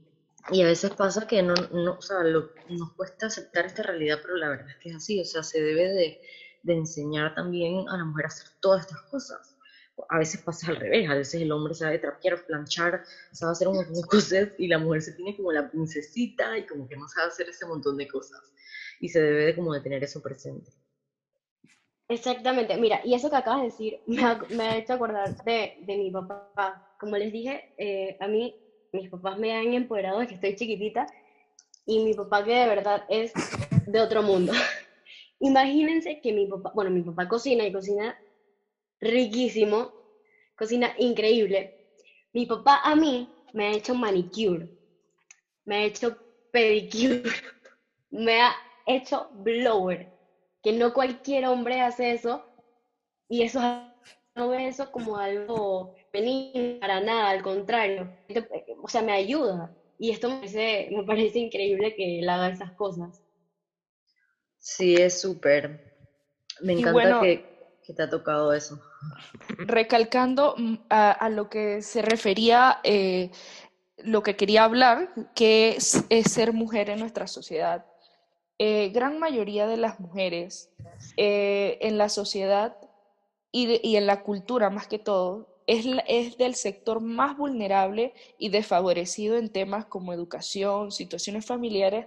[0.50, 4.36] y a veces pasa que no, no o sea, nos cuesta aceptar esta realidad, pero
[4.36, 6.20] la verdad es que es así, o sea, se debe de
[6.62, 9.56] de enseñar también a la mujer a hacer todas estas cosas.
[10.08, 13.02] A veces pasa al revés, a veces el hombre sabe trapear, planchar,
[13.32, 16.66] sabe hacer un montón de cosas y la mujer se tiene como la princesita y
[16.66, 18.40] como que no sabe hacer ese montón de cosas.
[18.98, 20.70] Y se debe de como de tener eso presente.
[22.08, 25.76] Exactamente, mira, y eso que acabas de decir me ha, me ha hecho acordar de,
[25.80, 26.84] de, mi papá.
[26.98, 28.56] Como les dije, eh, a mí
[28.92, 31.06] mis papás me han empoderado desde que estoy chiquitita
[31.86, 33.32] y mi papá que de verdad es
[33.86, 34.52] de otro mundo.
[35.40, 38.16] Imagínense que mi papá, bueno, mi papá cocina y cocina
[39.00, 39.92] riquísimo,
[40.56, 41.74] cocina increíble.
[42.32, 44.70] Mi papá a mí me ha hecho manicure,
[45.64, 46.18] me ha hecho
[46.50, 47.22] pedicure,
[48.10, 48.54] me ha
[48.86, 50.10] hecho blower,
[50.62, 52.44] que no cualquier hombre hace eso
[53.28, 53.60] y eso
[54.34, 58.10] no ve eso como algo benigno para nada, al contrario,
[58.82, 62.72] o sea, me ayuda y esto me parece, me parece increíble que él haga esas
[62.74, 63.19] cosas.
[64.60, 65.96] Sí, es súper.
[66.60, 67.48] Me encanta que,
[67.96, 68.80] te ha tocado eso.
[69.58, 73.32] Recalcando mm, a, lo que se refería, eh,
[73.96, 77.86] lo que quería hablar, que es, ser mujer en nuestra sociedad.
[78.58, 80.70] Eh, gran mayoría de las mujeres
[81.16, 82.76] eh, en la sociedad
[83.50, 88.48] y, y, en la cultura más que todo es, es del sector más vulnerable y
[88.48, 92.06] desfavorecido en temas como educación, situaciones familiares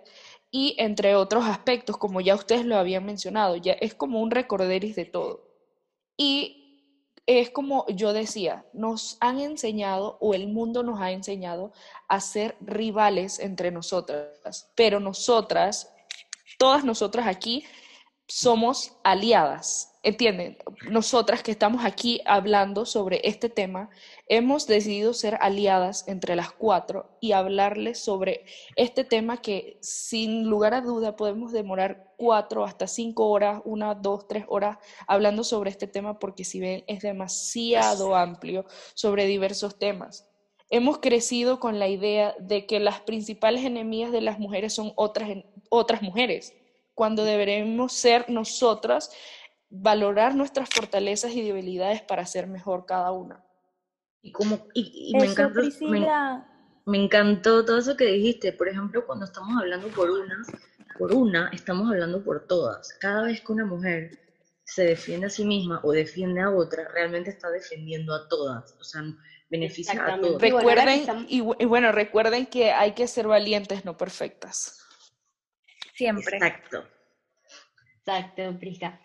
[0.56, 4.96] y entre otros aspectos, como ya ustedes lo habían mencionado, ya es como un recorderis
[4.96, 5.50] de todo.
[6.16, 6.64] Y
[7.26, 11.74] es como yo decía, nos han enseñado o el mundo nos ha enseñado
[12.08, 15.92] a ser rivales entre nosotras, pero nosotras,
[16.60, 17.66] todas nosotras aquí,
[18.28, 19.90] somos aliadas.
[20.06, 20.58] ¿Entienden?
[20.90, 23.90] Nosotras que estamos aquí hablando sobre este tema,
[24.28, 28.44] hemos decidido ser aliadas entre las cuatro y hablarles sobre
[28.76, 34.28] este tema que sin lugar a duda podemos demorar cuatro hasta cinco horas, una, dos,
[34.28, 40.30] tres horas hablando sobre este tema porque si ven es demasiado amplio sobre diversos temas.
[40.70, 45.30] Hemos crecido con la idea de que las principales enemigas de las mujeres son otras,
[45.70, 46.54] otras mujeres,
[46.94, 49.12] cuando deberemos ser nosotras
[49.70, 53.44] valorar nuestras fortalezas y debilidades para ser mejor cada una.
[54.22, 55.62] Y, como, y, me, encantó,
[56.86, 58.54] me, encantó todo eso que dijiste.
[58.54, 60.42] Por ejemplo, cuando estamos hablando por una,
[60.98, 62.94] por una, estamos hablando por todas.
[63.00, 64.20] Cada vez que una mujer
[64.64, 68.78] se defiende a sí misma o defiende a otra, realmente está defendiendo a todas.
[68.80, 69.02] O sea,
[69.50, 70.42] beneficia a todas.
[70.42, 74.83] Recuerden, y bueno, recuerden que hay que ser valientes, no perfectas.
[76.04, 76.38] Siempre.
[76.38, 76.84] Exacto.
[78.06, 79.00] Exacto, Prisca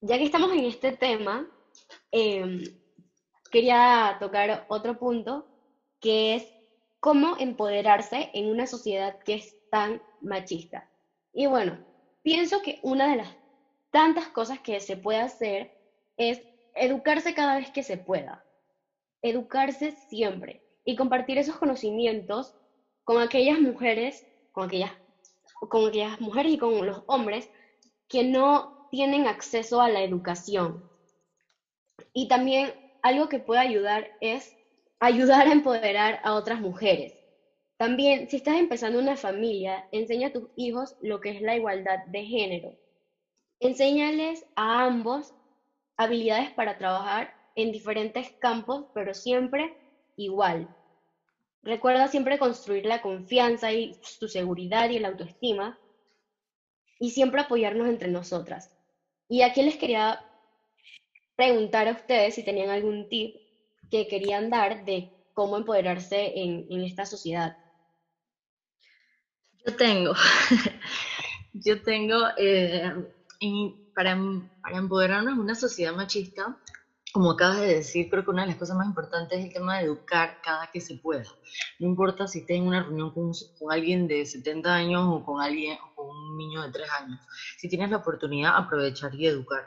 [0.00, 1.48] ya que estamos en este tema,
[2.10, 2.62] em,
[3.50, 5.46] quería tocar otro punto,
[6.00, 6.46] que es
[7.00, 10.88] cómo empoderarse en una sociedad que es tan machista.
[11.32, 11.84] Y bueno,
[12.22, 13.36] pienso que una de las
[13.90, 15.72] tantas cosas que se puede hacer
[16.16, 16.40] es
[16.74, 18.44] educarse cada vez que se pueda.
[19.22, 22.54] Educarse siempre y compartir esos conocimientos
[23.04, 24.92] con aquellas mujeres, con aquellas,
[25.60, 27.50] con aquellas mujeres y con los hombres
[28.08, 30.84] que no tienen acceso a la educación.
[32.12, 34.56] Y también algo que puede ayudar es
[35.00, 37.14] ayudar a empoderar a otras mujeres.
[37.78, 41.98] También, si estás empezando una familia, enseña a tus hijos lo que es la igualdad
[42.06, 42.76] de género.
[43.60, 45.34] Enséñales a ambos
[45.96, 49.74] habilidades para trabajar en diferentes campos, pero siempre
[50.16, 50.68] igual.
[51.66, 55.76] Recuerda siempre construir la confianza y tu seguridad y la autoestima
[57.00, 58.70] y siempre apoyarnos entre nosotras.
[59.28, 60.24] Y aquí les quería
[61.34, 63.34] preguntar a ustedes si tenían algún tip
[63.90, 67.52] que querían dar de cómo empoderarse en, esta sociedad.
[69.66, 70.12] Yo tengo,
[71.52, 72.92] yo tengo, eh,
[73.92, 74.16] para,
[74.62, 76.56] para empoderarnos en una sociedad machista,
[77.16, 79.78] como acabas de decir, creo que una de las cosas más importantes es el tema
[79.78, 81.24] de educar cada que se pueda.
[81.78, 85.40] No importa si estés en una reunión con, con, alguien de 70 años o con
[85.40, 87.18] alguien o con un niño de 3 años.
[87.56, 89.64] Si tienes la oportunidad, aprovechar y educar.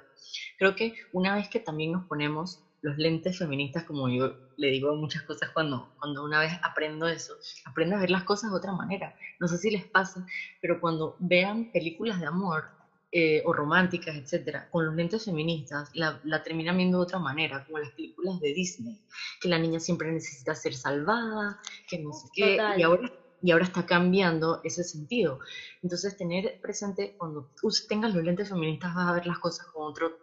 [0.60, 4.94] Creo que una vez que también nos ponemos los lentes feministas, como yo le digo
[4.94, 7.34] muchas cosas cuando, cuando una vez aprendo eso,
[7.66, 9.16] aprendo a ver las cosas de otra manera.
[9.40, 10.24] No sé si les pasa,
[10.62, 12.66] pero cuando vean películas de amor
[13.12, 17.64] eh, o románticas, etcétera, con los lentes feministas, la, la, terminan viendo de otra manera,
[17.66, 19.02] como las películas de Disney,
[19.42, 23.66] que la niña siempre necesita ser salvada, que no sé qué, y ahora, y ahora
[23.66, 25.40] está cambiando ese sentido.
[25.82, 27.50] Entonces, tener presente, cuando
[27.88, 30.20] tengas los lentes feministas, vas a ver las cosas con otro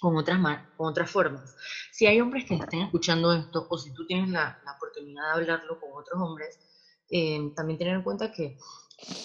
[0.00, 0.38] con otras,
[0.76, 1.54] con otras formas.
[1.92, 5.42] Si hay hombres que estén escuchando esto, o si tú tienes la, la oportunidad de
[5.42, 6.58] hablarlo con otros hombres,
[7.10, 8.56] eh, también tener en cuenta que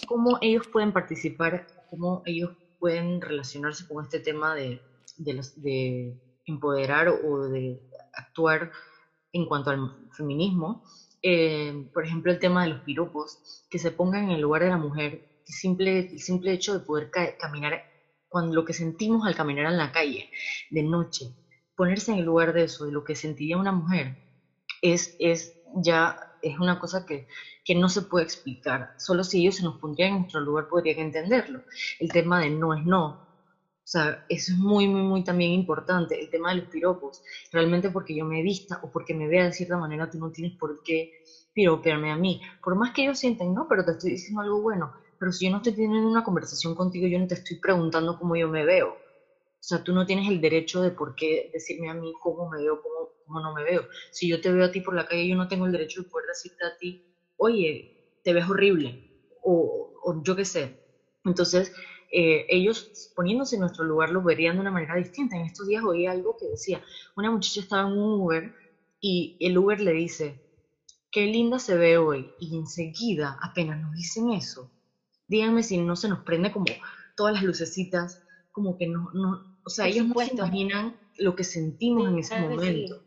[0.06, 2.52] cómo ellos pueden participar, cómo ellos
[2.86, 4.80] pueden relacionarse con este tema de,
[5.18, 6.14] de, de
[6.46, 7.82] empoderar o de
[8.14, 8.70] actuar
[9.34, 10.84] en cuanto al feminismo.
[11.24, 13.40] Eh, por ejemplo, el tema de los piropos,
[13.72, 15.14] que se pongan en el lugar de la mujer,
[15.48, 17.10] el simple, el simple hecho de poder
[17.40, 17.82] caminar
[18.28, 20.30] cuando lo que sentimos al caminar en la calle
[20.70, 21.34] de noche,
[21.76, 24.16] ponerse en el lugar de eso, de lo que sentiría una mujer,
[24.84, 26.20] es, es ya
[26.50, 27.26] es una cosa que,
[27.64, 28.90] que no se puede explicar.
[28.98, 31.64] Solo si ellos se nos pondrían en nuestro lugar podrían entenderlo.
[32.00, 33.06] El tema de no es no.
[33.08, 36.20] O sea, eso es muy, muy, muy también importante.
[36.20, 37.22] El tema de los piropos.
[37.52, 40.54] Realmente porque yo me vista o porque me vea de cierta manera, tú no tienes
[40.58, 41.12] por qué
[41.54, 42.42] piropearme a mí.
[42.64, 45.52] Por más que ellos sienten, no, pero te estoy diciendo algo bueno pero si yo
[45.52, 48.90] no estoy teniendo una conversación contigo, yo no te estoy preguntando cómo yo me veo.
[48.92, 52.60] O sea, tú no tienes el derecho de por qué decirme a mí cómo me
[52.60, 53.86] veo, cómo, cómo no me veo.
[54.12, 56.08] Si yo te veo a ti por la calle, yo no tengo el derecho de
[56.10, 57.00] poder decirte a ti,
[57.38, 57.92] oye,
[58.24, 59.00] te ves horrible,
[59.44, 60.76] o, o yo qué sé.
[61.24, 61.72] Entonces,
[62.12, 65.36] eh, ellos poniéndose en nuestro lugar lo verían de una manera distinta.
[65.36, 66.82] En estos días oí algo que decía,
[67.16, 68.52] una muchacha estaba en un Uber
[69.02, 70.40] y el Uber le dice,
[71.12, 72.30] qué linda se ve hoy.
[72.40, 74.72] Y enseguida, apenas nos dicen eso,
[75.28, 76.66] díganme si no se nos prende como
[77.16, 78.20] todas las lucecitas,
[78.52, 82.40] como que no, no o sea, ellos no se imaginan lo que sentimos en ese
[82.40, 83.05] momento.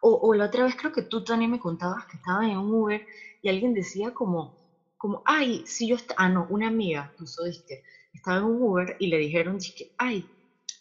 [0.00, 3.02] O, la otra vez creo que tú también me contabas que estaba en un Uber
[3.42, 4.54] y alguien decía como,
[4.96, 7.82] como, ay, si yo, ah, no, una amiga, tú oíste,
[8.12, 10.28] estaba en un Uber y le dijeron, que, ay,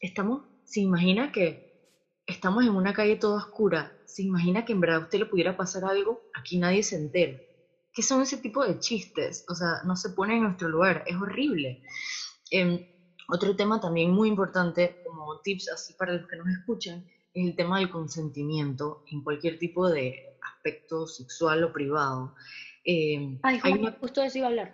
[0.01, 1.59] estamos, se imagina que
[2.27, 5.55] estamos en una calle toda oscura, se imagina que en verdad a usted le pudiera
[5.55, 7.41] pasar algo, aquí nadie se entera.
[7.93, 9.43] ¿Qué son ese tipo de chistes?
[9.49, 11.79] O sea, no se pone en nuestro lugar, es horrible.
[12.51, 12.79] Em,
[13.29, 17.05] otro tema también muy importante, como tips así para los que nos escuchan,
[17.37, 22.33] es el tema del consentimiento en cualquier tipo de aspecto sexual o privado.
[22.83, 23.59] Eh, Ay,
[23.99, 24.71] justo eso iba a hablar.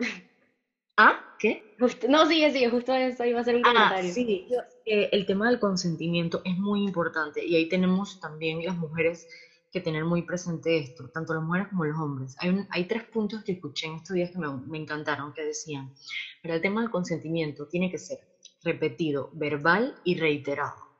[0.96, 1.20] ¿Ah?
[1.38, 1.74] ¿Qué?
[2.08, 4.12] no, sigue, sigue, justo eso iba a ser un ah, comentario.
[4.12, 4.46] Sí,
[4.86, 9.26] eh, el tema del consentimiento es muy importante y ahí tenemos también las mujeres
[9.72, 12.36] que tener muy presente esto, tanto las mujeres como los hombres.
[12.38, 15.92] Hay, hay tres puntos que escuché en estos días que me, me encantaron, que decían,
[16.40, 18.20] pero el tema del consentimiento tiene que ser
[18.62, 20.93] repetido, verbal y reiterado.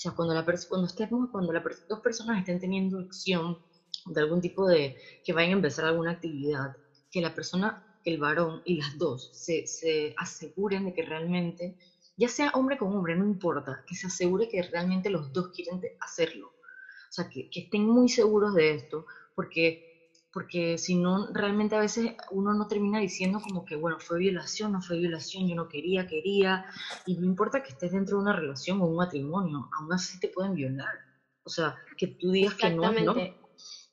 [0.00, 3.58] O sea, cuando, la cuando, estemos, cuando la dos personas estén teniendo acción
[4.06, 6.74] de algún tipo de, que vayan a empezar alguna actividad,
[7.10, 11.76] que la persona, el varón y las dos se, se aseguren de que realmente,
[12.16, 15.78] ya sea hombre con hombre, no importa, que se asegure que realmente los dos quieren
[16.00, 16.46] hacerlo.
[16.46, 19.04] O sea, que, estén muy seguros de esto,
[19.34, 19.89] porque,
[20.32, 24.72] porque si no, realmente a veces uno no termina diciendo como que, bueno, fue violación,
[24.72, 26.64] no fue violación, yo no quería, quería,
[27.04, 30.28] y no importa que estés dentro de una relación o un matrimonio, aún así te
[30.28, 30.92] pueden violar.
[31.42, 33.14] O sea, que tú digas que no, no.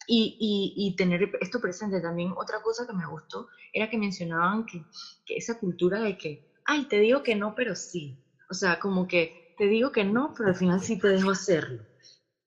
[0.09, 4.65] Y, y, y, tener esto presente también, otra cosa que me gustó era que mencionaban
[4.65, 4.85] que,
[5.25, 8.17] que esa cultura de que, ay, te digo que no, pero sí.
[8.49, 11.83] O sea, como que te digo que no, pero al final sí te dejo hacerlo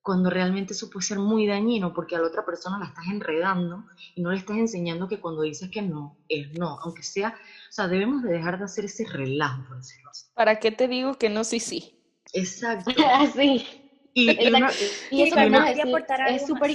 [0.03, 3.85] cuando realmente eso puede ser muy dañino porque a la otra persona la estás enredando
[4.15, 7.31] y no le estás enseñando que cuando dices que no, es no, aunque sea,
[7.69, 10.27] o sea, debemos de dejar de hacer ese relajo, por decirlo así.
[10.35, 11.97] ¿Para qué te digo que no, sí, sí?
[12.33, 12.91] Exacto.
[13.15, 13.67] Así.
[14.15, 16.71] Y, y, eso quería aportar algo es súper...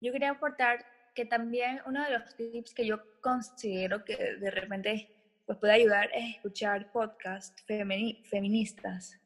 [0.00, 0.84] Yo quería aportar
[1.14, 5.14] que también uno de los tips que yo considero que de repente
[5.46, 9.18] pues puede ayudar es escuchar podcasts feministas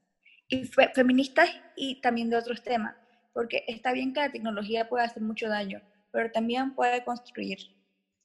[0.52, 2.94] y feministas y también de otros temas,
[3.32, 5.80] porque está bien que la tecnología pueda hacer mucho daño,
[6.10, 7.58] pero también puede construir.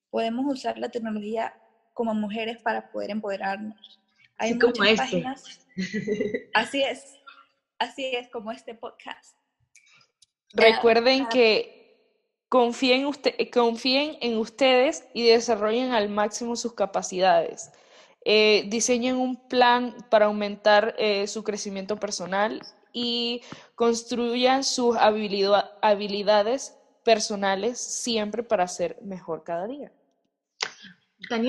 [0.09, 1.53] Podemos usar la tecnología
[1.93, 4.01] como mujeres para poder empoderarnos.
[4.37, 4.97] Hay muchas este.
[4.97, 5.67] páginas.
[6.53, 7.15] Así es,
[7.79, 9.37] así es como este podcast.
[10.53, 12.01] Recuerden que
[12.49, 17.71] confíen, usted, confíen en ustedes y desarrollen al máximo sus capacidades.
[18.29, 23.41] Eh, diseñen un plan para aumentar eh, su crecimiento personal y
[23.73, 29.93] construyan sus habilidades personales siempre para ser mejor cada día.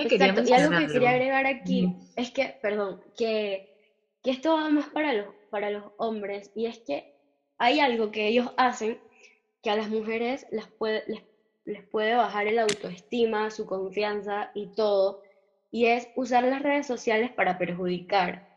[0.02, 0.42] Exacto.
[0.46, 3.74] Y algo que quería agregar aquí es que, perdón, que,
[4.22, 7.12] que esto va más para los, para los hombres y es que
[7.58, 9.00] hay algo que ellos hacen
[9.64, 11.24] que a las mujeres les puede, les,
[11.64, 15.22] les puede bajar el autoestima, su confianza y todo,
[15.70, 18.48] y es usar las redes sociales para perjudicar.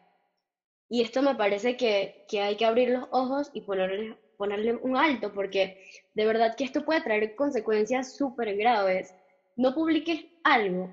[0.90, 4.98] Y esto me parece que, que hay que abrir los ojos y ponerle, ponerle un
[4.98, 5.78] alto, porque
[6.14, 9.14] de verdad que esto puede traer consecuencias súper graves.
[9.56, 10.90] No publiques algo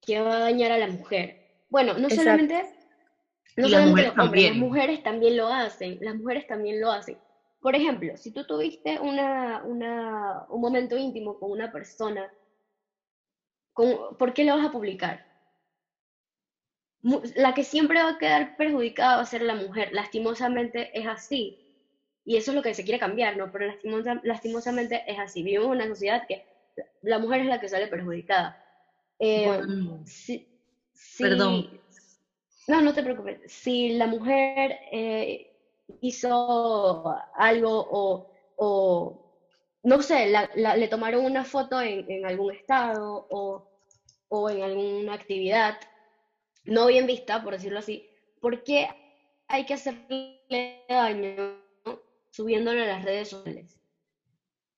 [0.00, 1.64] que va a dañar a la mujer.
[1.68, 2.64] Bueno, no solamente,
[3.56, 7.18] no solamente los hombres, las mujeres también lo hacen, las mujeres también lo hacen.
[7.60, 12.30] Por ejemplo, si tú tuviste una, una, un momento íntimo con una persona,
[13.72, 15.25] con, ¿por qué lo vas a publicar?
[17.34, 19.92] La que siempre va a quedar perjudicada va a ser la mujer.
[19.92, 21.58] Lastimosamente es así.
[22.24, 23.52] Y eso es lo que se quiere cambiar, ¿no?
[23.52, 23.72] Pero
[24.24, 25.42] lastimosamente es así.
[25.42, 26.44] Vivimos en una sociedad que
[27.02, 28.62] la mujer es la que sale perjudicada.
[29.18, 29.60] Eh,
[31.18, 31.80] Perdón.
[32.66, 33.40] No, no te preocupes.
[33.46, 35.52] Si la mujer eh,
[36.00, 39.26] hizo algo o, o
[39.84, 43.68] no sé, le tomaron una foto en, en algún estado o,
[44.28, 45.78] o, en alguna actividad
[46.66, 48.06] no bien vista, por decirlo así,
[48.40, 48.88] ¿por qué
[49.48, 51.54] hay que hacerle daño
[52.30, 53.80] subiéndolo a las redes sociales?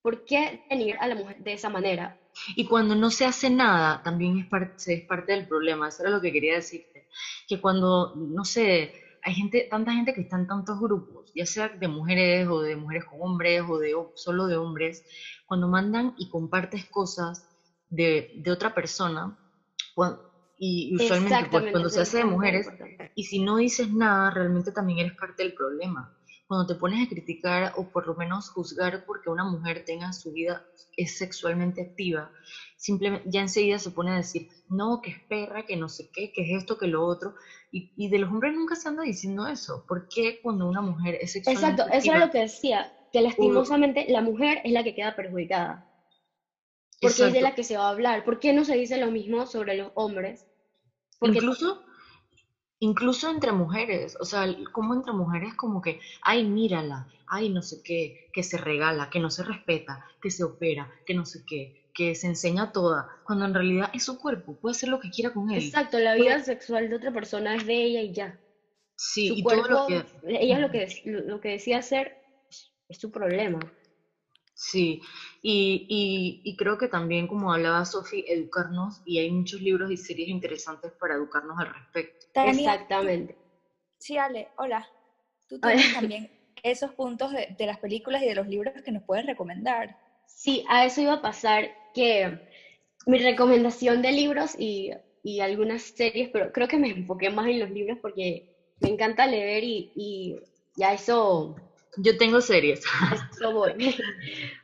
[0.02, 2.18] ¿Por qué venir a la mujer de esa manera?
[2.54, 5.88] Y cuando no se hace nada, también es parte, del problema.
[5.88, 7.08] Eso era lo que quería decirte.
[7.48, 11.68] Que cuando, no sé, hay gente, tanta gente que está en tantos grupos, ya sea
[11.68, 15.04] de mujeres o de mujeres con hombres o de solo de hombres,
[15.46, 17.48] cuando mandan y compartes cosas
[17.90, 19.36] de, de otra persona,
[20.58, 22.68] y usualmente pues, cuando se hace de mujeres,
[23.14, 26.12] y si no dices nada, realmente también eres parte del problema
[26.48, 30.32] cuando te pones a criticar o por lo menos juzgar porque una mujer tenga su
[30.32, 30.64] vida
[30.96, 32.32] es sexualmente activa,
[32.76, 36.32] simplemente ya enseguida se pone a decir, no, que es perra, que no sé qué,
[36.32, 37.34] que es esto, que lo otro,
[37.70, 39.84] y, y de los hombres nunca se anda diciendo eso.
[39.86, 44.06] ¿Por qué cuando una mujer es sexualmente Exacto, eso es lo que decía, que lastimosamente
[44.08, 45.87] la mujer es la que queda perjudicada.
[47.00, 48.24] Porque es de la que se va a hablar.
[48.24, 50.46] ¿Por qué no se dice lo mismo sobre los hombres?
[51.18, 51.80] Porque incluso
[52.80, 57.82] Incluso entre mujeres, o sea, como entre mujeres como que, ay, mírala, ay, no sé
[57.82, 61.90] qué, que se regala, que no se respeta, que se opera, que no sé qué,
[61.92, 65.32] que se enseña toda, cuando en realidad es su cuerpo, puede hacer lo que quiera
[65.32, 65.64] con él.
[65.64, 68.38] Exacto, la vida sexual de otra persona es de ella y ya.
[68.94, 70.04] Sí, y todo lo que...
[70.28, 72.16] Ella lo que, lo que decía hacer
[72.88, 73.58] es su problema.
[74.60, 75.00] Sí,
[75.40, 75.86] y,
[76.42, 80.92] y, creo que también, como hablaba Sofi, educarnos, y hay muchos libros y series interesantes
[80.98, 82.26] para educarnos al respecto.
[82.34, 83.38] Exactamente.
[84.00, 84.84] Sí, Ale, hola.
[85.46, 85.76] Tú tienes
[86.10, 86.28] también
[86.64, 89.94] esos puntos de, de, las películas y de los libros que nos puedes recomendar.
[90.26, 92.36] Sí, a eso iba a pasar, que
[93.06, 94.90] mi recomendación de libros y,
[95.22, 98.44] y algunas series, pero creo que me enfoqué más en los libros porque
[98.80, 100.34] me encanta leer y, y
[100.74, 101.54] ya eso
[101.98, 102.82] yo tengo series.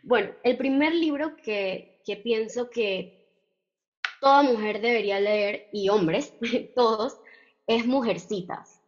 [0.02, 3.24] Bueno, el primer libro que, que pienso que
[4.20, 6.32] toda mujer debería leer, y hombres,
[6.74, 7.18] todos,
[7.66, 8.80] es Mujercitas,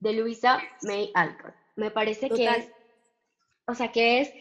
[0.00, 1.54] de Luisa May Alcott.
[1.76, 2.68] Me parece que es,
[3.66, 4.32] o sea, que es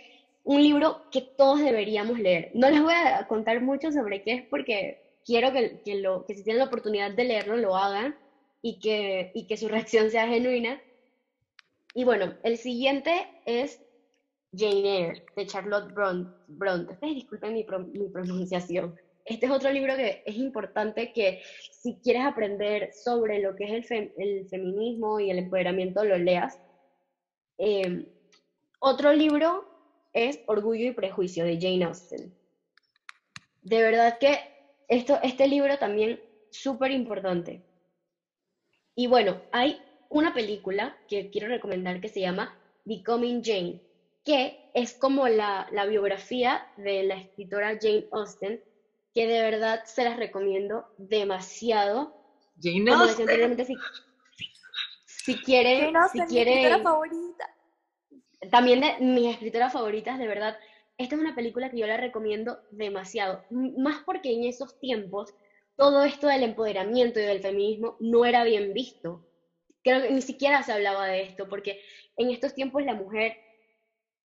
[0.44, 2.52] un libro que todos deberíamos leer.
[2.54, 6.36] No les voy a contar mucho sobre qué es porque quiero que, que, lo, que
[6.36, 8.16] si tienen la oportunidad de leerlo, lo hagan
[8.62, 10.82] y que, y que su reacción sea genuina.
[11.98, 13.84] Y bueno, el siguiente es
[14.56, 16.94] Jane Eyre, de Charlotte Bronte.
[16.94, 18.96] Ustedes disculpen mi, pronunciación.
[19.26, 21.42] Este es otro libro que es importante que
[21.72, 26.62] si quieres aprender sobre lo que es el, el feminismo y el empoderamiento, lo leas.
[27.58, 28.06] Em,
[28.78, 29.68] otro libro
[30.14, 32.32] es Orgullo y Prejuicio, de Jane Austen.
[33.64, 34.38] De verdad que
[34.88, 36.22] esto, este libro también
[36.52, 37.64] súper importante.
[38.94, 43.82] Y bueno, hay una película que quiero recomendar que se llama Becoming Jane,
[44.24, 48.62] que es como la, la biografía de la escritora Jane Austen,
[49.14, 52.16] que de verdad se las recomiendo demasiado.
[52.62, 53.66] Jane Austen.
[53.66, 53.76] Si,
[55.06, 57.56] si quiere, Jane Austen, si quiere, mi escritora favorita.
[58.52, 60.58] También de mis escritoras favoritas, de verdad.
[60.98, 65.34] esta es una película que yo la recomiendo demasiado, más porque en esos tiempos
[65.76, 69.27] todo esto del empoderamiento y del feminismo no era bien visto.
[69.84, 71.80] Creo que ni siquiera se hablaba de esto, porque
[72.16, 73.38] en estos tiempos la mujer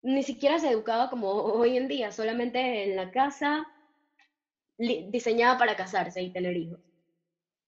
[0.03, 3.67] ni siquiera se educaba como hoy en día, solamente en la casa,
[4.79, 6.81] diseñada para casarse y tener hijos.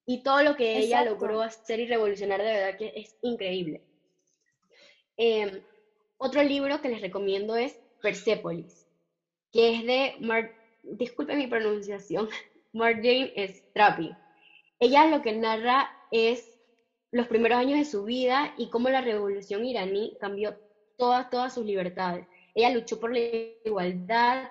[0.07, 3.83] Y todo lo que ella logró hacer y revolucionar de verdad que es increíble.
[5.17, 5.63] Em,
[6.17, 8.87] otro libro que les recomiendo es Persepolis,
[9.53, 10.51] que es de, Mar
[10.83, 12.29] disculpe mi pronunciación,
[12.73, 14.11] Marjane Strapi.
[14.81, 16.52] Ella lo que narra es
[17.13, 20.59] los primeros años de su vida y cómo la revolución iraní cambió
[20.97, 22.27] todas, todas sus libertades.
[22.55, 23.21] Ella luchó por la
[23.65, 24.49] igualdad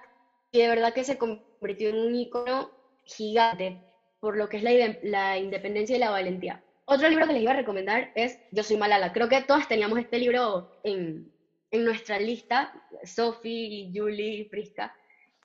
[0.52, 2.72] y de verdad que se convirtió en un ícono
[3.04, 3.82] gigante
[4.20, 4.72] por lo que es la,
[5.02, 6.64] la independencia y la valentía.
[6.86, 9.12] Otro libro que les iba a recomendar es Yo soy Malala.
[9.12, 11.32] Creo que todas teníamos este libro en,
[11.72, 12.74] en nuestra lista,
[13.04, 14.96] Sophie, Julie, Prisca,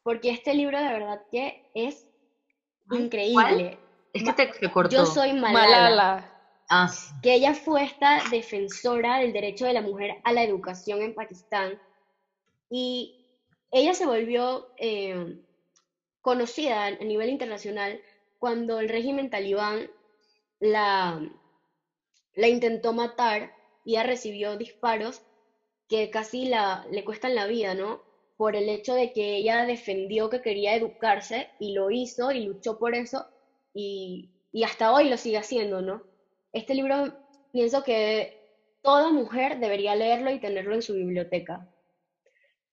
[0.03, 2.07] porque este libro de verdad que es
[2.91, 3.79] increíble.
[4.13, 4.95] Es que te, cortó.
[4.95, 6.36] Yo soy Malala.
[6.69, 6.89] Ah.
[7.23, 11.79] Que ella fue esta defensora del derecho de la mujer a la educación en Pakistán
[12.71, 13.13] y
[13.73, 15.39] ella se volvió eh,
[16.23, 18.01] conocida a nivel internacional
[18.39, 19.91] cuando el régimen talibán
[20.61, 21.21] la,
[22.35, 23.53] la intentó matar
[23.85, 25.23] y ella recibió disparos
[25.89, 28.03] que casi la, le cuestan la vida, ¿no?
[28.37, 32.79] Por el hecho de que ella defendió que quería educarse y lo hizo y luchó
[32.79, 33.27] por eso
[33.75, 36.03] y, y hasta hoy lo sigue haciendo, ¿no?
[36.57, 37.13] Este libro
[37.53, 38.41] pienso que
[38.81, 41.69] toda mujer debería leerlo y tenerlo en su biblioteca.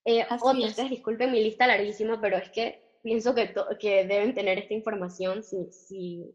[0.06, 4.74] Eh, otros, disculpen mi lista larguísima, pero es que pienso que, que deben tener esta
[4.74, 6.34] información si, si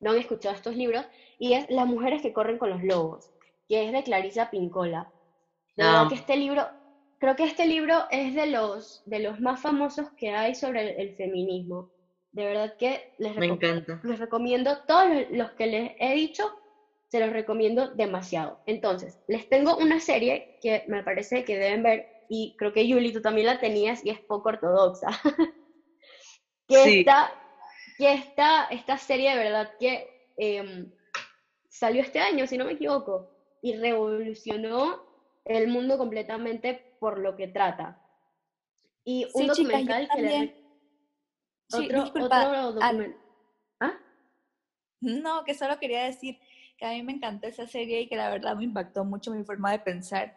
[0.00, 1.04] no han escuchado estos libros,
[1.38, 3.30] y es Las mujeres que corren con los lobos,
[3.68, 5.12] que es de Clarisa Pincola.
[5.76, 6.66] Verdad que este libro,
[7.18, 11.16] creo que este libro es de los, de los más famosos que hay sobre el
[11.16, 11.90] feminismo.
[12.30, 16.50] De verdad que les, les recomiendo, todos los que les he dicho,
[17.12, 18.58] se los recomiendo demasiado.
[18.64, 23.12] Entonces, les tengo una serie que me parece que deben ver, y creo que Yuli,
[23.12, 25.08] tú también la tenías, y es poco ortodoxa.
[26.66, 27.30] que, esta,
[27.98, 30.08] que esta, esta serie de verdad que
[30.38, 30.90] em,
[31.68, 33.28] salió este año, si no me equivoco,
[33.60, 35.04] y revolucionó
[35.44, 38.00] el mundo completamente por lo que trata.
[39.04, 40.56] Y un documental que le
[41.74, 42.28] otro, otro
[43.80, 43.98] ¿Ah?
[45.02, 46.38] No, que solo quería decir
[46.82, 49.44] que a mí me encantó esa serie y que la verdad me impactó mucho mi
[49.44, 50.36] forma de pensar.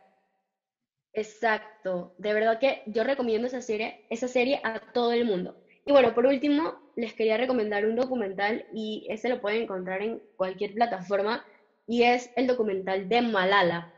[1.11, 5.57] Exacto, de verdad que yo recomiendo esa serie, esa serie a todo el mundo.
[5.87, 10.21] Y bueno, por último, les quería recomendar un documental y ese lo pueden encontrar en
[10.37, 11.43] cualquier plataforma
[11.87, 13.91] y es el documental de Malala.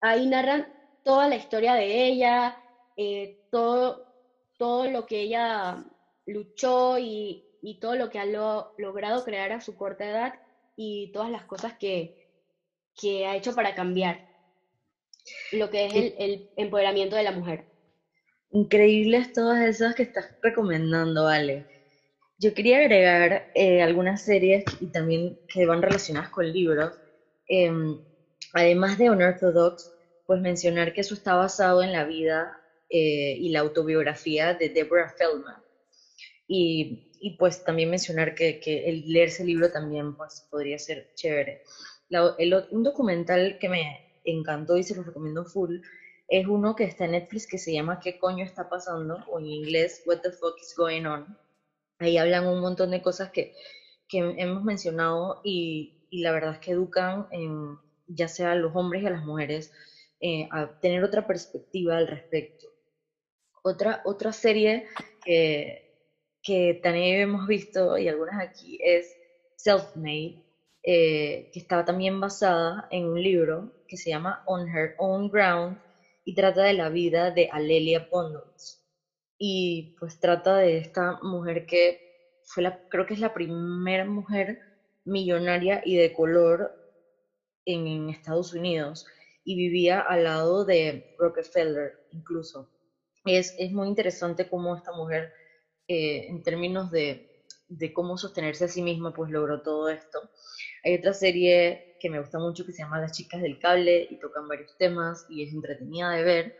[0.00, 0.66] Ahí narran
[1.04, 2.60] toda la historia de ella,
[2.96, 4.04] eh, todo,
[4.58, 5.84] todo lo que ella
[6.26, 7.44] luchó y,
[7.80, 10.34] todo lo que ha logrado crear a su corta edad
[10.80, 12.12] y todas las cosas que,
[12.94, 14.22] que ha hecho para cambiar
[15.50, 17.64] lo que es el, empoderamiento de la mujer.
[18.52, 21.66] Increíbles todas esas que estás recomendando, Ale.
[22.38, 26.94] Yo quería agregar eh, algunas series y también que van relacionadas con libros.
[27.48, 27.98] Em,
[28.52, 29.90] además de Unorthodox,
[30.26, 32.56] pues mencionar que eso está basado en la vida
[32.88, 35.60] eh, y la autobiografía de Deborah Feldman.
[36.46, 41.08] Y, y pues también mencionar que, que, el leerse el libro también pues, podría ser
[41.14, 41.62] chévere.
[42.38, 45.78] el, un documental que me encantó y se lo recomiendo full
[46.28, 49.18] es uno que está en Netflix que se llama ¿Qué coño está pasando?
[49.28, 51.38] o en inglés What the fuck is going on?
[51.98, 53.52] Ahí hablan un montón de cosas que,
[54.08, 58.74] que hemos mencionado y, y, la verdad es que educan en, ya sea a los
[58.76, 59.72] hombres y a las mujeres
[60.20, 62.66] eh, a tener otra perspectiva al respecto.
[63.62, 64.84] Otra, otra serie
[65.24, 65.87] que,
[66.48, 69.14] que también hemos visto, y algunas aquí, es
[69.56, 70.42] Self-Made,
[70.82, 75.76] eh, que estaba también basada en un libro que se llama On Her Own Ground
[76.24, 78.82] y trata de la vida de Alelia Pondons.
[79.36, 84.58] Y pues trata de esta mujer que fue la, creo que es la primera mujer
[85.04, 86.72] millonaria y de color
[87.66, 89.06] en Estados Unidos
[89.44, 92.70] y vivía al lado de Rockefeller incluso.
[93.26, 95.30] Es, es muy interesante cómo esta mujer
[95.88, 97.26] eh, en términos de,
[97.68, 100.20] de, cómo sostenerse a sí misma, pues logró todo esto.
[100.84, 104.18] Hay otra serie que me gusta mucho que se llama Las chicas del cable y
[104.18, 106.56] tocan varios temas y es entretenida de ver.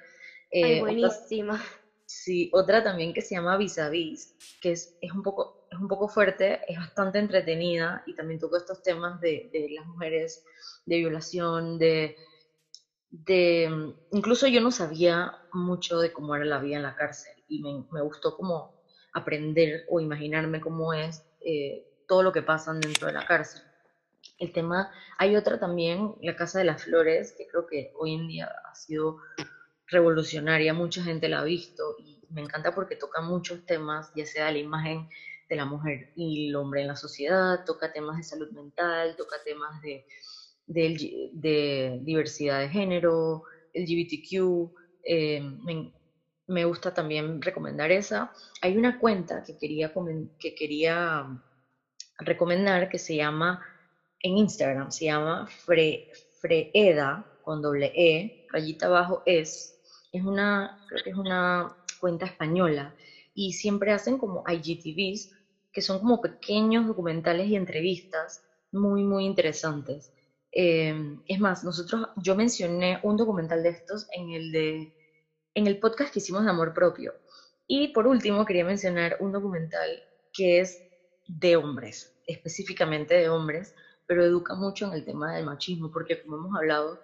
[0.51, 1.55] Eh, buenísima.
[1.55, 1.67] Otra,
[2.07, 5.79] sí, otra también que se llama Vis a Vis, que es, es, un poco, es
[5.79, 10.43] un poco fuerte, es bastante entretenida y también toca estos temas de, de las mujeres,
[10.87, 12.17] de violación, de,
[13.11, 13.95] de...
[14.11, 17.85] Incluso yo no sabía mucho de cómo era la vida en la cárcel y me,
[17.91, 18.78] me gustó como
[19.19, 23.62] aprender o imaginarme cómo es eh, todo lo que pasa dentro de la cárcel.
[24.39, 28.28] El tema, hay otra también, La Casa de las Flores, que creo que hoy en
[28.28, 29.19] día ha sido
[29.86, 34.53] revolucionaria, mucha gente la ha visto y me encanta porque toca muchos temas, ya sea
[34.53, 35.09] la imagen
[35.49, 39.36] de la mujer y el hombre en la sociedad, toca temas de salud mental, toca
[39.45, 40.05] temas de,
[42.03, 44.73] diversidad de género, LGBTQ.
[45.05, 45.40] Eh,
[46.49, 48.31] me, gusta también recomendar esa.
[48.61, 49.93] Hay una cuenta que quería,
[50.39, 51.27] que quería
[52.19, 53.61] recomendar que se llama,
[54.20, 56.09] en Instagram, se llama Fre,
[56.41, 59.75] Freeda, con doble E, rayita abajo es.
[60.12, 62.95] Es una, creo que es una cuenta española
[63.35, 65.31] y siempre hacen como IGTVs
[65.73, 68.43] que son como pequeños documentales y entrevistas
[68.73, 70.12] muy, muy interesantes.
[70.51, 70.95] Eh,
[71.27, 74.93] es más, nosotros, yo mencioné un documental de estos en el, de,
[75.59, 77.14] en el podcast que hicimos de Amor Propio.
[77.66, 80.02] Y por último, quería mencionar un documental
[80.32, 80.80] que es
[81.26, 83.74] de hombres, específicamente de hombres,
[84.06, 86.98] pero educa mucho en el tema del machismo, porque como hemos hablado,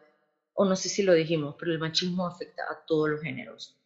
[0.55, 3.77] o no sé si lo dijimos, pero el machismo afecta a todos los géneros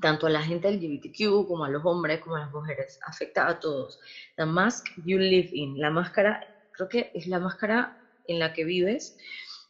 [0.00, 3.60] tanto a la gente LGBTQ como a los hombres como a las mujeres, afecta a
[3.60, 3.98] todos.
[4.36, 6.40] The mask you live in, la máscara,
[6.72, 9.16] creo que es la máscara en la que vives,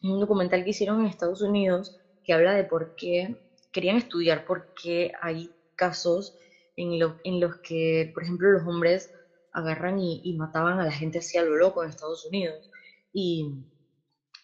[0.01, 3.35] es un documental que hicieron en Estados Unidos que habla de por qué
[3.73, 6.35] querían estudiar por qué hay casos
[6.77, 6.93] en,
[7.23, 9.11] en los que, por ejemplo, los hombres
[9.51, 12.69] agarran y, y mataban a la gente así a lo loco en Estados Unidos.
[13.13, 13.45] Y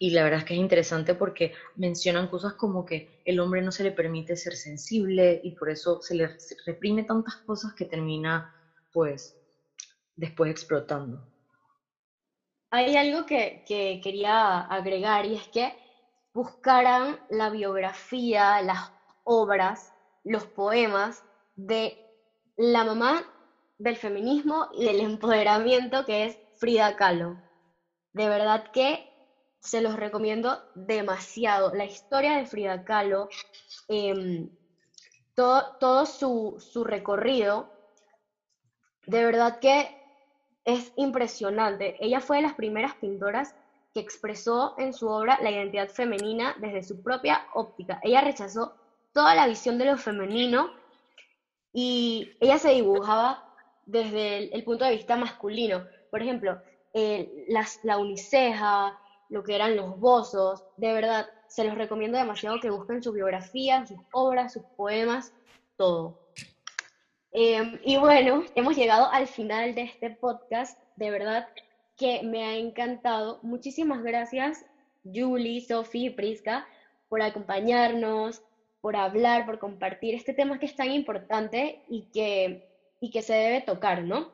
[0.00, 3.70] y la verdad es que es interesante porque mencionan cosas como que el hombre no
[3.72, 6.28] se le permite ser sensible y por eso se le
[6.66, 8.48] reprime tantas cosas que termina
[8.92, 9.36] pues
[10.16, 11.22] después explotando.
[12.70, 15.72] Hay algo que, que quería agregar y es que
[16.34, 18.88] buscaran la biografía, las
[19.24, 19.92] obras,
[20.24, 21.24] los poemas
[21.56, 21.98] de
[22.56, 23.24] la mamá
[23.78, 27.40] del feminismo y del empoderamiento que es Frida Kahlo.
[28.12, 29.10] De verdad que
[29.60, 31.72] se los recomiendo demasiado.
[31.74, 33.28] La historia de Frida Kahlo,
[33.88, 34.50] em,
[35.34, 37.70] todo, todo su, su, recorrido,
[39.06, 39.88] de verdad que
[40.64, 41.96] es impresionante.
[42.00, 43.54] Ella fue de las primeras pintoras
[43.94, 47.98] que expresó en su obra la identidad femenina desde su propia óptica.
[48.02, 48.79] Ella rechazó
[49.12, 50.70] toda la visión de lo femenino
[51.72, 53.44] y ella se dibujaba
[53.86, 55.86] desde el, punto de vista masculino.
[56.10, 56.60] Por ejemplo,
[56.94, 60.64] eh, las, la uniceja, lo que eran los bozos.
[60.76, 65.32] De verdad, se los recomiendo demasiado que busquen su biografía, sus obras, sus poemas,
[65.76, 66.18] todo.
[67.32, 70.78] Em, y bueno, hemos llegado al final de este podcast.
[70.96, 71.48] De verdad
[71.96, 73.38] que me ha encantado.
[73.42, 74.64] Muchísimas gracias,
[75.04, 76.66] Julie, Sophie Prisca,
[77.08, 78.42] por acompañarnos,
[78.80, 82.62] por hablar, por compartir este tema que es tan importante y que,
[83.00, 84.28] y que se debe tocar, ¿no?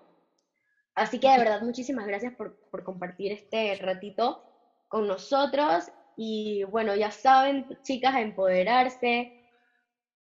[0.94, 4.40] Así que de verdad, muchísimas gracias por, por compartir este ratito
[4.88, 9.32] con nosotros y bueno, ya saben, chicas, a empoderarse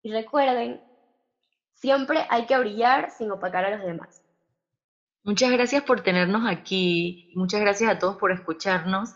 [0.03, 0.81] y recuerden,
[1.73, 4.22] siempre hay que brillar sin opacar a los demás.
[5.23, 9.14] Muchas gracias por tenernos aquí, muchas gracias a todos por escucharnos.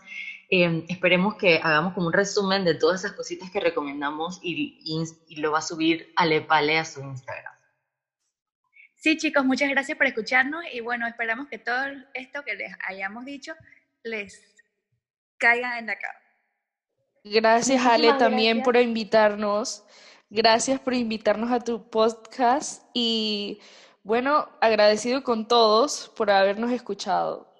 [0.54, 4.78] Eh, esperemos que hagamos como un resumen de todas esas cositas que recomendamos y,
[5.26, 7.54] y, lo va a subir Alepale a su Instagram.
[8.94, 13.24] Sí, chicos, muchas gracias por escucharnos y bueno, esperamos que todo esto que les hayamos
[13.24, 13.54] dicho
[14.02, 14.54] les
[15.38, 16.18] caigan en la cama.
[17.24, 19.86] Gracias, Ale, también por invitarnos.
[20.28, 23.58] Gracias por invitarnos a tu podcast y
[24.02, 27.51] bueno, agradecido con todos por habernos escuchado.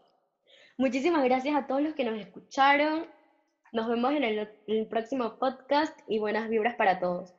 [0.82, 3.06] Muchísimas gracias a todos los que nos escucharon.
[3.72, 7.32] Nos vemos en el, próximo podcast y buenas vibras para todos.